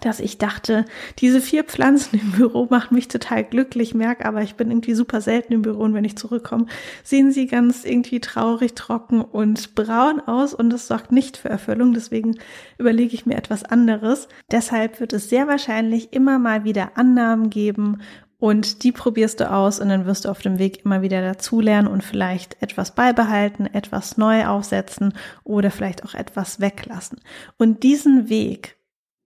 dass 0.00 0.20
ich 0.20 0.38
dachte, 0.38 0.84
diese 1.18 1.40
vier 1.40 1.64
Pflanzen 1.64 2.18
im 2.18 2.32
Büro 2.32 2.66
machen 2.70 2.94
mich 2.94 3.08
total 3.08 3.44
glücklich, 3.44 3.94
merke 3.94 4.26
aber, 4.26 4.42
ich 4.42 4.54
bin 4.54 4.70
irgendwie 4.70 4.94
super 4.94 5.20
selten 5.20 5.52
im 5.52 5.62
Büro 5.62 5.82
und 5.82 5.94
wenn 5.94 6.04
ich 6.04 6.16
zurückkomme, 6.16 6.66
sehen 7.02 7.32
sie 7.32 7.46
ganz 7.46 7.84
irgendwie 7.84 8.20
traurig, 8.20 8.74
trocken 8.74 9.20
und 9.20 9.74
braun 9.74 10.20
aus 10.20 10.54
und 10.54 10.70
das 10.70 10.88
sorgt 10.88 11.12
nicht 11.12 11.36
für 11.36 11.48
Erfüllung. 11.48 11.94
Deswegen 11.94 12.36
überlege 12.78 13.14
ich 13.14 13.26
mir 13.26 13.36
etwas 13.36 13.64
anderes. 13.64 14.28
Deshalb 14.50 15.00
wird 15.00 15.12
es 15.12 15.28
sehr 15.28 15.46
wahrscheinlich 15.46 16.12
immer 16.12 16.38
mal 16.38 16.64
wieder 16.64 16.96
Annahmen 16.96 17.50
geben 17.50 17.98
und 18.38 18.82
die 18.82 18.92
probierst 18.92 19.40
du 19.40 19.50
aus 19.50 19.80
und 19.80 19.88
dann 19.88 20.06
wirst 20.06 20.24
du 20.24 20.28
auf 20.28 20.42
dem 20.42 20.58
Weg 20.58 20.84
immer 20.84 21.02
wieder 21.02 21.22
dazulernen 21.22 21.88
und 21.88 22.04
vielleicht 22.04 22.60
etwas 22.62 22.94
beibehalten, 22.94 23.66
etwas 23.66 24.18
neu 24.18 24.46
aufsetzen 24.46 25.14
oder 25.44 25.70
vielleicht 25.70 26.04
auch 26.04 26.14
etwas 26.14 26.60
weglassen. 26.60 27.20
Und 27.56 27.84
diesen 27.84 28.28
Weg 28.28 28.73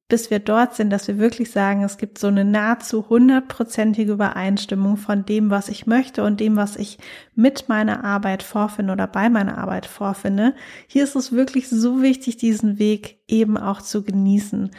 bis 0.08 0.30
wir 0.30 0.38
dort 0.38 0.74
sind, 0.74 0.90
dass 0.90 1.06
wir 1.06 1.18
wirklich 1.18 1.50
sagen, 1.50 1.84
es 1.84 1.98
gibt 1.98 2.18
so 2.18 2.28
eine 2.28 2.44
nahezu 2.44 3.08
hundertprozentige 3.10 4.12
Übereinstimmung 4.12 4.96
von 4.96 5.26
dem, 5.26 5.50
was 5.50 5.68
ich 5.68 5.86
möchte 5.86 6.24
und 6.24 6.40
dem, 6.40 6.56
was 6.56 6.76
ich 6.76 6.98
mit 7.34 7.68
meiner 7.68 8.04
Arbeit 8.04 8.42
vorfinde 8.42 8.94
oder 8.94 9.06
bei 9.06 9.28
meiner 9.28 9.58
Arbeit 9.58 9.84
vorfinde. 9.84 10.54
Hier 10.86 11.04
ist 11.04 11.14
es 11.14 11.32
wirklich 11.32 11.68
so 11.68 12.00
wichtig, 12.00 12.38
diesen 12.38 12.78
Weg 12.78 13.20
eben 13.28 13.58
auch 13.58 13.82
zu 13.82 14.02
genießen 14.02 14.70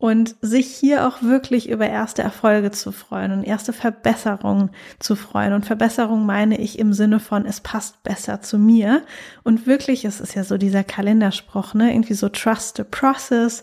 und 0.00 0.36
sich 0.40 0.74
hier 0.74 1.06
auch 1.06 1.20
wirklich 1.20 1.68
über 1.68 1.86
erste 1.86 2.22
Erfolge 2.22 2.70
zu 2.70 2.90
freuen 2.90 3.32
und 3.32 3.44
erste 3.44 3.74
Verbesserungen 3.74 4.70
zu 4.98 5.14
freuen. 5.14 5.52
Und 5.52 5.66
Verbesserung 5.66 6.24
meine 6.24 6.58
ich 6.58 6.78
im 6.78 6.94
Sinne 6.94 7.20
von, 7.20 7.44
es 7.44 7.60
passt 7.60 8.02
besser 8.02 8.40
zu 8.40 8.58
mir. 8.58 9.02
Und 9.42 9.66
wirklich, 9.66 10.06
es 10.06 10.22
ist 10.22 10.34
ja 10.34 10.42
so 10.42 10.56
dieser 10.56 10.84
Kalenderspruch, 10.84 11.74
ne? 11.74 11.92
Irgendwie 11.92 12.14
so 12.14 12.30
trust 12.30 12.78
the 12.78 12.84
process 12.84 13.62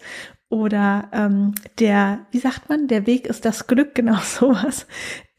oder 0.49 1.09
ähm, 1.11 1.55
der, 1.79 2.19
wie 2.31 2.39
sagt 2.39 2.69
man, 2.69 2.87
der 2.87 3.05
Weg 3.05 3.27
ist 3.27 3.45
das 3.45 3.67
Glück, 3.67 3.95
genau 3.95 4.17
sowas. 4.17 4.87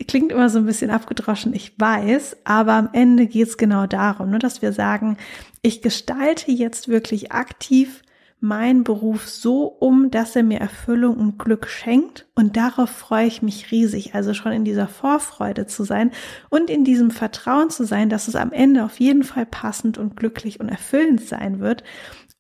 Klingt 0.07 0.33
immer 0.33 0.49
so 0.49 0.59
ein 0.59 0.67
bisschen 0.67 0.91
abgedroschen, 0.91 1.55
ich 1.55 1.79
weiß, 1.79 2.39
aber 2.45 2.75
am 2.75 2.91
Ende 2.93 3.27
geht 3.27 3.49
es 3.49 3.57
genau 3.57 3.87
darum, 3.87 4.31
ne, 4.31 4.39
dass 4.39 4.63
wir 4.63 4.73
sagen, 4.73 5.17
ich 5.63 5.83
gestalte 5.83 6.51
jetzt 6.53 6.89
wirklich 6.89 7.33
aktiv 7.33 8.03
meinen 8.41 8.85
Beruf 8.85 9.29
so 9.29 9.65
um, 9.65 10.11
dass 10.11 10.37
er 10.37 10.45
mir 10.45 10.61
Erfüllung 10.61 11.17
und 11.17 11.39
Glück 11.39 11.67
schenkt. 11.67 12.29
Und 12.35 12.57
darauf 12.57 12.89
freue 12.89 13.27
ich 13.27 13.43
mich 13.43 13.73
riesig. 13.73 14.15
Also 14.15 14.33
schon 14.33 14.53
in 14.53 14.65
dieser 14.65 14.87
Vorfreude 14.87 15.67
zu 15.67 15.85
sein 15.85 16.13
und 16.49 16.71
in 16.71 16.85
diesem 16.85 17.11
Vertrauen 17.11 17.71
zu 17.71 17.85
sein, 17.85 18.09
dass 18.09 18.29
es 18.29 18.37
am 18.37 18.53
Ende 18.53 18.85
auf 18.85 19.01
jeden 19.01 19.25
Fall 19.25 19.47
passend 19.47 19.99
und 19.99 20.17
glücklich 20.17 20.61
und 20.61 20.69
erfüllend 20.69 21.21
sein 21.21 21.59
wird. 21.59 21.83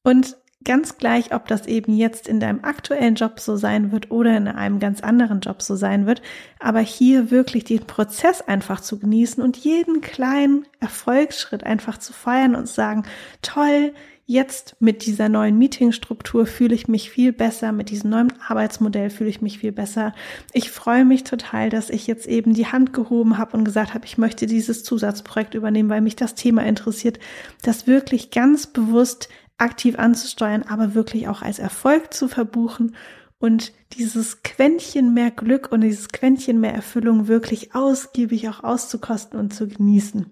Und 0.05 0.37
Ganz 0.65 0.99
gleich, 0.99 1.33
ob 1.33 1.47
das 1.47 1.67
eben 1.67 1.97
jetzt 1.97 2.27
in 2.27 2.41
deinem 2.41 2.65
aktuellen 2.65 3.15
Job 3.15 3.39
so 3.39 3.57
sein 3.57 3.93
wird 3.93 4.11
oder 4.11 4.37
in 4.37 4.49
einem 4.49 4.81
ganz 4.81 5.01
anderen 5.01 5.41
Job 5.41 5.63
so 5.63 5.77
sein 5.77 6.05
wird, 6.07 6.21
aber 6.59 6.81
hier 6.81 7.31
wirklich 7.31 7.65
den 7.65 7.87
Prozess 7.87 8.43
einfach 8.43 8.81
zu 8.81 8.99
genießen 8.99 9.43
und 9.43 9.57
jeden 9.57 10.01
kleinen 10.01 10.67
Erfolgsschritt 10.81 11.63
einfach 11.65 11.99
zu 11.99 12.13
feiern 12.13 12.57
und 12.57 12.69
sagen, 12.69 13.05
toll, 13.41 13.93
jetzt 14.29 14.77
mit 14.79 15.07
dieser 15.07 15.31
neuen 15.31 15.57
Meetingstruktur 15.57 16.45
fühle 16.45 16.75
ich 16.75 16.87
mich 16.87 17.09
viel 17.09 17.33
besser, 17.33 17.73
mit 17.73 17.89
diesem 17.89 18.11
neuen 18.11 18.33
Arbeitsmodell 18.47 19.09
fühle 19.09 19.31
ich 19.31 19.41
mich 19.41 19.61
viel 19.61 19.73
besser. 19.73 20.13
Ich 20.53 20.71
freue 20.71 21.07
mich 21.07 21.25
total, 21.25 21.71
dass 21.71 21.89
ich 21.89 22.07
jetzt 22.07 22.27
eben 22.27 22.53
die 22.53 22.67
Hand 22.67 22.93
gehoben 22.93 23.39
habe 23.39 23.57
und 23.57 23.65
gesagt 23.65 23.95
habe, 23.95 24.05
ich 24.05 24.19
möchte 24.19 24.47
dieses 24.47 24.85
Zusatzprojekt 24.85 25.55
übernehmen, 25.55 25.89
weil 25.89 26.03
mich 26.03 26.15
das 26.15 26.35
Thema 26.35 26.63
interessiert, 26.67 27.19
das 27.63 27.87
wirklich 27.87 28.31
ganz 28.31 28.67
bewusst 28.67 29.31
aktiv 29.59 29.99
anzusteuern, 29.99 30.65
aber 30.69 30.95
wirklich 30.95 31.29
auch 31.29 31.43
als 31.43 31.59
Erfolg 31.59 32.15
zu 32.15 32.29
verbuchen 32.29 32.95
und 33.39 33.73
dieses 33.93 34.43
Quäntchen 34.43 35.15
mehr 35.15 35.31
Glück 35.31 35.71
und 35.71 35.83
dieses 35.83 36.09
Quäntchen 36.09 36.61
mehr 36.61 36.75
Erfüllung 36.75 37.29
wirklich 37.29 37.75
ausgiebig 37.75 38.49
auch 38.49 38.65
auszukosten 38.65 39.39
und 39.39 39.55
zu 39.55 39.69
genießen. 39.69 40.27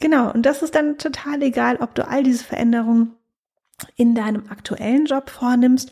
Genau, 0.00 0.32
und 0.32 0.46
das 0.46 0.62
ist 0.62 0.74
dann 0.74 0.98
total 0.98 1.42
egal, 1.42 1.76
ob 1.80 1.94
du 1.94 2.06
all 2.06 2.22
diese 2.22 2.44
Veränderungen 2.44 3.12
in 3.96 4.14
deinem 4.14 4.48
aktuellen 4.50 5.06
Job 5.06 5.30
vornimmst 5.30 5.90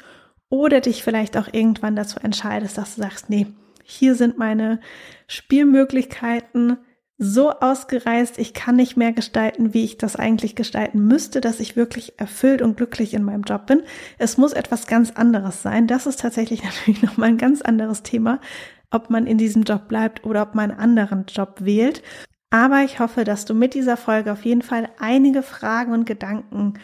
oder 0.51 0.81
dich 0.81 1.03
vielleicht 1.03 1.37
auch 1.37 1.49
irgendwann 1.53 1.97
dazu 1.97 2.19
entscheidest, 2.21 2.79
dass 2.79 2.95
du 2.95 3.03
sagst, 3.03 3.31
nee, 3.31 3.47
hier 3.85 4.15
sind 4.15 4.39
meine 4.39 4.81
Spielmöglichkeiten 5.27 6.79
so 7.19 7.51
ausgereist, 7.51 8.39
ich 8.39 8.55
kann 8.55 8.77
nicht 8.77 8.97
mehr 8.97 9.13
gestalten, 9.13 9.75
wie 9.75 9.85
ich 9.85 9.99
das 9.99 10.15
eigentlich 10.15 10.55
gestalten 10.55 11.05
müsste, 11.07 11.41
dass 11.41 11.59
ich 11.59 11.75
wirklich 11.75 12.19
erfüllt 12.19 12.63
und 12.63 12.77
glücklich 12.77 13.13
in 13.13 13.25
meinem 13.25 13.43
Job 13.43 13.67
bin. 13.67 13.83
Es 14.19 14.39
muss 14.39 14.53
etwas 14.53 14.87
ganz 14.87 15.11
anderes 15.11 15.63
sein. 15.63 15.89
Das 15.89 16.07
ist 16.07 16.21
tatsächlich 16.21 16.63
natürlich 16.65 17.03
nochmal 17.03 17.31
ein 17.31 17.39
ganz 17.39 17.61
anderes 17.61 18.05
Thema, 18.05 18.41
ob 18.91 19.11
man 19.11 19.27
in 19.27 19.37
diesem 19.37 19.65
Job 19.65 19.89
bleibt 19.89 20.25
oder 20.25 20.43
ob 20.43 20.55
man 20.55 20.71
einen 20.71 20.81
anderen 20.81 21.27
Job 21.27 21.57
wählt. 21.61 22.03
Aber 22.51 22.83
ich 22.85 23.01
hoffe, 23.01 23.25
dass 23.25 23.45
du 23.45 23.55
mit 23.55 23.75
dieser 23.75 23.97
Folge 23.97 24.33
auf 24.33 24.45
jeden 24.45 24.63
Fall 24.63 24.89
einige 24.99 25.43
Fragen 25.43 25.93
und 25.93 26.07
Gedanken 26.07 26.75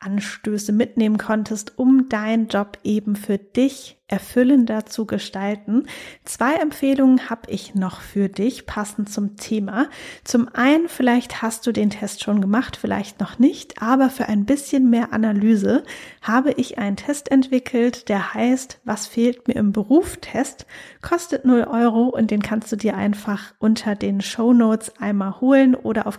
Anstöße 0.00 0.72
mitnehmen 0.72 1.18
konntest, 1.18 1.78
um 1.78 2.08
deinen 2.08 2.48
Job 2.48 2.78
eben 2.82 3.16
für 3.16 3.38
dich 3.38 4.00
erfüllender 4.10 4.86
zu 4.86 5.06
gestalten. 5.06 5.86
Zwei 6.24 6.56
Empfehlungen 6.56 7.30
habe 7.30 7.48
ich 7.48 7.74
noch 7.76 8.00
für 8.00 8.28
dich, 8.28 8.66
passend 8.66 9.08
zum 9.08 9.36
Thema. 9.36 9.88
Zum 10.24 10.48
einen, 10.48 10.88
vielleicht 10.88 11.42
hast 11.42 11.66
du 11.66 11.72
den 11.72 11.90
Test 11.90 12.24
schon 12.24 12.40
gemacht, 12.40 12.76
vielleicht 12.76 13.20
noch 13.20 13.38
nicht, 13.38 13.80
aber 13.80 14.10
für 14.10 14.28
ein 14.28 14.46
bisschen 14.46 14.90
mehr 14.90 15.12
Analyse 15.12 15.84
habe 16.22 16.52
ich 16.52 16.78
einen 16.78 16.96
Test 16.96 17.30
entwickelt, 17.30 18.08
der 18.08 18.34
heißt, 18.34 18.80
was 18.84 19.06
fehlt 19.06 19.46
mir 19.46 19.54
im 19.54 19.70
Beruf 19.72 20.16
Test, 20.16 20.66
kostet 21.02 21.44
0 21.44 21.68
Euro 21.70 22.08
und 22.08 22.32
den 22.32 22.42
kannst 22.42 22.72
du 22.72 22.76
dir 22.76 22.96
einfach 22.96 23.54
unter 23.58 23.94
den 23.94 24.20
Show 24.20 24.52
Notes 24.52 24.92
einmal 24.98 25.40
holen 25.40 25.76
oder 25.76 26.08
auf 26.08 26.18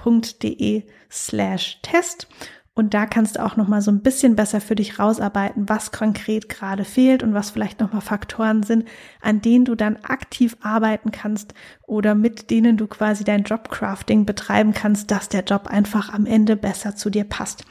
kerstinfuhrmann.de 0.00 0.84
slash 1.10 1.78
Test. 1.82 2.28
Und 2.72 2.94
da 2.94 3.04
kannst 3.04 3.36
du 3.36 3.44
auch 3.44 3.56
noch 3.56 3.68
mal 3.68 3.82
so 3.82 3.90
ein 3.90 4.00
bisschen 4.00 4.36
besser 4.36 4.60
für 4.60 4.76
dich 4.76 4.98
rausarbeiten, 4.98 5.68
was 5.68 5.90
konkret 5.90 6.48
gerade 6.48 6.84
fehlt 6.84 7.22
und 7.22 7.34
was 7.34 7.50
vielleicht 7.50 7.80
noch 7.80 7.92
mal 7.92 8.00
Faktoren 8.00 8.62
sind, 8.62 8.86
an 9.20 9.42
denen 9.42 9.64
du 9.64 9.74
dann 9.74 9.96
aktiv 9.96 10.56
arbeiten 10.62 11.10
kannst 11.10 11.52
oder 11.86 12.14
mit 12.14 12.50
denen 12.50 12.76
du 12.76 12.86
quasi 12.86 13.24
dein 13.24 13.42
Jobcrafting 13.42 14.24
betreiben 14.24 14.72
kannst, 14.72 15.10
dass 15.10 15.28
der 15.28 15.42
Job 15.42 15.66
einfach 15.66 16.14
am 16.14 16.26
Ende 16.26 16.56
besser 16.56 16.94
zu 16.96 17.10
dir 17.10 17.24
passt. 17.24 17.64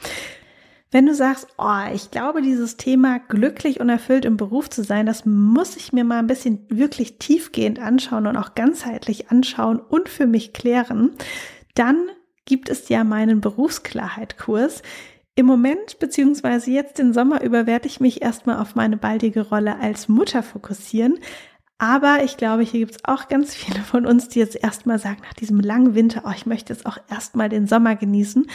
Wenn 0.92 1.06
du 1.06 1.14
sagst, 1.14 1.46
oh, 1.56 1.92
ich 1.94 2.10
glaube, 2.10 2.42
dieses 2.42 2.76
Thema 2.76 3.20
glücklich 3.20 3.80
und 3.80 3.88
erfüllt 3.88 4.24
im 4.24 4.36
Beruf 4.36 4.68
zu 4.68 4.84
sein, 4.84 5.06
das 5.06 5.24
muss 5.24 5.76
ich 5.76 5.92
mir 5.92 6.04
mal 6.04 6.18
ein 6.18 6.26
bisschen 6.26 6.66
wirklich 6.68 7.18
tiefgehend 7.18 7.78
anschauen 7.78 8.26
und 8.26 8.36
auch 8.36 8.54
ganzheitlich 8.54 9.30
anschauen 9.30 9.80
und 9.80 10.08
für 10.08 10.26
mich 10.26 10.52
klären, 10.52 11.12
dann 11.74 12.10
gibt 12.50 12.68
es 12.68 12.88
ja 12.88 13.04
meinen 13.04 13.40
Berufsklarheit-Kurs. 13.40 14.82
Im 15.36 15.46
Moment 15.46 16.00
beziehungsweise 16.00 16.72
jetzt 16.72 16.98
den 16.98 17.12
Sommer 17.12 17.44
über 17.44 17.64
werde 17.68 17.86
ich 17.86 18.00
mich 18.00 18.22
erstmal 18.22 18.58
auf 18.58 18.74
meine 18.74 18.96
baldige 18.96 19.42
Rolle 19.42 19.78
als 19.78 20.08
Mutter 20.08 20.42
fokussieren. 20.42 21.20
Aber 21.78 22.24
ich 22.24 22.36
glaube, 22.36 22.64
hier 22.64 22.80
gibt 22.80 22.96
es 22.96 23.04
auch 23.04 23.28
ganz 23.28 23.54
viele 23.54 23.82
von 23.82 24.04
uns, 24.04 24.28
die 24.28 24.40
jetzt 24.40 24.60
erstmal 24.60 24.98
sagen, 24.98 25.22
nach 25.22 25.32
diesem 25.34 25.60
langen 25.60 25.94
Winter, 25.94 26.24
oh, 26.26 26.32
ich 26.34 26.44
möchte 26.44 26.72
jetzt 26.72 26.86
auch 26.86 26.98
erstmal 27.08 27.48
den 27.48 27.68
Sommer 27.68 27.94
genießen. 27.94 28.48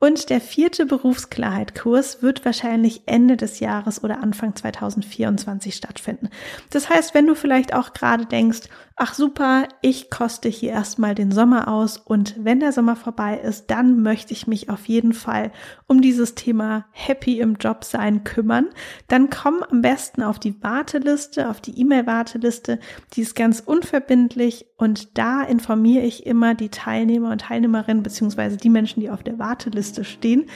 Und 0.00 0.28
der 0.28 0.40
vierte 0.40 0.86
Berufsklarheit-Kurs 0.86 2.22
wird 2.22 2.44
wahrscheinlich 2.44 3.04
Ende 3.06 3.36
des 3.36 3.60
Jahres 3.60 4.02
oder 4.02 4.20
Anfang 4.20 4.56
2024 4.56 5.72
stattfinden. 5.72 6.30
Das 6.70 6.90
heißt, 6.90 7.14
wenn 7.14 7.28
du 7.28 7.36
vielleicht 7.36 7.74
auch 7.74 7.92
gerade 7.92 8.26
denkst, 8.26 8.68
ach 8.98 9.12
super, 9.12 9.68
ich 9.82 10.08
koste 10.08 10.48
hier 10.48 10.70
erstmal 10.70 11.14
den 11.14 11.30
Sommer 11.30 11.68
aus 11.68 11.98
und 11.98 12.34
wenn 12.38 12.60
der 12.60 12.72
Sommer 12.72 12.96
vorbei 12.96 13.38
ist, 13.38 13.70
dann 13.70 14.02
möchte 14.02 14.32
ich 14.32 14.46
mich 14.46 14.70
auf 14.70 14.86
jeden 14.86 15.12
Fall 15.12 15.52
um 15.86 16.00
dieses 16.00 16.34
Thema 16.34 16.86
Happy 16.92 17.38
im 17.38 17.56
Job 17.56 17.84
sein 17.84 18.24
kümmern, 18.24 18.68
dann 19.08 19.28
komm 19.28 19.62
am 19.70 19.82
besten 19.82 20.22
auf 20.22 20.38
die 20.38 20.62
Warteliste, 20.62 21.50
auf 21.50 21.60
die 21.60 21.78
E-Mail-Warteliste, 21.78 22.80
die 23.12 23.20
ist 23.20 23.36
ganz 23.36 23.60
unverbindlich 23.60 24.64
und 24.78 25.18
da 25.18 25.42
informiere 25.42 26.04
ich 26.04 26.24
immer 26.24 26.54
die 26.54 26.70
Teilnehmer 26.70 27.32
und 27.32 27.42
Teilnehmerinnen 27.42 28.02
beziehungsweise 28.02 28.56
die 28.56 28.70
Menschen, 28.70 29.00
die 29.00 29.10
auf 29.10 29.22
der 29.22 29.38
Warteliste 29.38 30.04
stehen, 30.04 30.46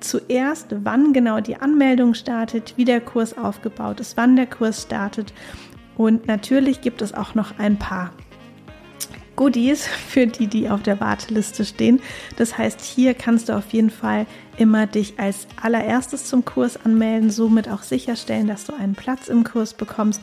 zuerst, 0.00 0.68
wann 0.82 1.12
genau 1.12 1.40
die 1.40 1.56
Anmeldung 1.56 2.14
startet, 2.14 2.72
wie 2.76 2.86
der 2.86 3.02
Kurs 3.02 3.36
aufgebaut 3.36 4.00
ist, 4.00 4.16
wann 4.16 4.34
der 4.34 4.46
Kurs 4.46 4.82
startet 4.82 5.34
und 5.96 6.26
natürlich 6.26 6.80
gibt 6.80 7.02
es 7.02 7.14
auch 7.14 7.34
noch 7.34 7.58
ein 7.58 7.78
paar 7.78 8.12
Goodies 9.36 9.86
für 9.86 10.26
die, 10.26 10.46
die 10.46 10.68
auf 10.68 10.82
der 10.82 11.00
Warteliste 11.00 11.64
stehen. 11.64 12.00
Das 12.36 12.58
heißt, 12.58 12.80
hier 12.80 13.14
kannst 13.14 13.48
du 13.48 13.56
auf 13.56 13.72
jeden 13.72 13.90
Fall 13.90 14.26
immer 14.56 14.86
dich 14.86 15.18
als 15.18 15.46
allererstes 15.60 16.26
zum 16.26 16.44
Kurs 16.44 16.76
anmelden, 16.84 17.30
somit 17.30 17.68
auch 17.68 17.82
sicherstellen, 17.82 18.46
dass 18.46 18.66
du 18.66 18.74
einen 18.74 18.94
Platz 18.94 19.28
im 19.28 19.44
Kurs 19.44 19.74
bekommst. 19.74 20.20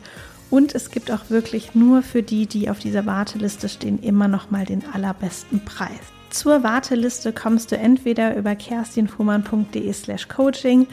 Und 0.48 0.74
es 0.74 0.90
gibt 0.90 1.10
auch 1.10 1.28
wirklich 1.28 1.74
nur 1.74 2.02
für 2.02 2.22
die, 2.22 2.46
die 2.46 2.70
auf 2.70 2.78
dieser 2.78 3.06
Warteliste 3.06 3.68
stehen, 3.68 4.02
immer 4.02 4.26
noch 4.26 4.50
mal 4.50 4.64
den 4.64 4.82
allerbesten 4.92 5.64
Preis. 5.64 6.00
Zur 6.30 6.62
Warteliste 6.62 7.32
kommst 7.32 7.72
du 7.72 7.76
entweder 7.76 8.36
über 8.36 8.54
kerstinfuhrmann.de 8.54 9.92
slash 9.92 10.28
coaching 10.28 10.86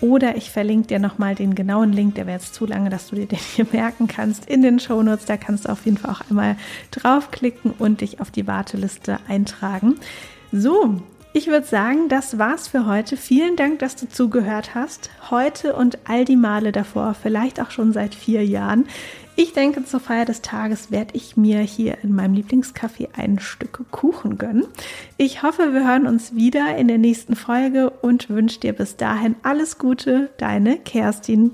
oder 0.00 0.36
ich 0.36 0.50
verlinke 0.50 0.88
dir 0.88 0.98
nochmal 0.98 1.34
den 1.34 1.54
genauen 1.54 1.92
Link, 1.92 2.14
der 2.14 2.26
wäre 2.26 2.38
jetzt 2.38 2.54
zu 2.54 2.66
lange, 2.66 2.90
dass 2.90 3.08
du 3.08 3.16
dir 3.16 3.26
den 3.28 3.38
hier 3.38 3.66
merken 3.70 4.06
kannst, 4.06 4.48
in 4.48 4.62
den 4.62 4.80
Shownotes. 4.80 5.26
Da 5.26 5.36
kannst 5.36 5.66
du 5.66 5.70
auf 5.70 5.84
jeden 5.84 5.96
Fall 5.96 6.10
auch 6.10 6.22
einmal 6.30 6.56
draufklicken 6.90 7.72
und 7.78 8.00
dich 8.00 8.20
auf 8.20 8.30
die 8.30 8.46
Warteliste 8.46 9.18
eintragen. 9.28 9.96
So, 10.52 11.00
ich 11.32 11.46
würde 11.46 11.66
sagen, 11.66 12.08
das 12.08 12.38
war's 12.38 12.66
für 12.66 12.86
heute. 12.86 13.16
Vielen 13.16 13.54
Dank, 13.54 13.78
dass 13.78 13.94
du 13.94 14.08
zugehört 14.08 14.74
hast. 14.74 15.10
Heute 15.30 15.76
und 15.76 15.98
all 16.08 16.24
die 16.24 16.36
Male 16.36 16.72
davor, 16.72 17.14
vielleicht 17.14 17.60
auch 17.60 17.70
schon 17.70 17.92
seit 17.92 18.16
vier 18.16 18.44
Jahren. 18.44 18.86
Ich 19.42 19.54
denke, 19.54 19.86
zur 19.86 20.00
Feier 20.00 20.26
des 20.26 20.42
Tages 20.42 20.90
werde 20.90 21.14
ich 21.16 21.38
mir 21.38 21.60
hier 21.60 21.96
in 22.02 22.14
meinem 22.14 22.34
Lieblingscafé 22.34 23.08
ein 23.16 23.38
Stück 23.38 23.90
Kuchen 23.90 24.36
gönnen. 24.36 24.66
Ich 25.16 25.42
hoffe, 25.42 25.72
wir 25.72 25.88
hören 25.88 26.06
uns 26.06 26.34
wieder 26.34 26.76
in 26.76 26.88
der 26.88 26.98
nächsten 26.98 27.34
Folge 27.36 27.88
und 27.88 28.28
wünsche 28.28 28.60
dir 28.60 28.74
bis 28.74 28.98
dahin 28.98 29.36
alles 29.42 29.78
Gute, 29.78 30.28
deine 30.36 30.76
Kerstin. 30.76 31.52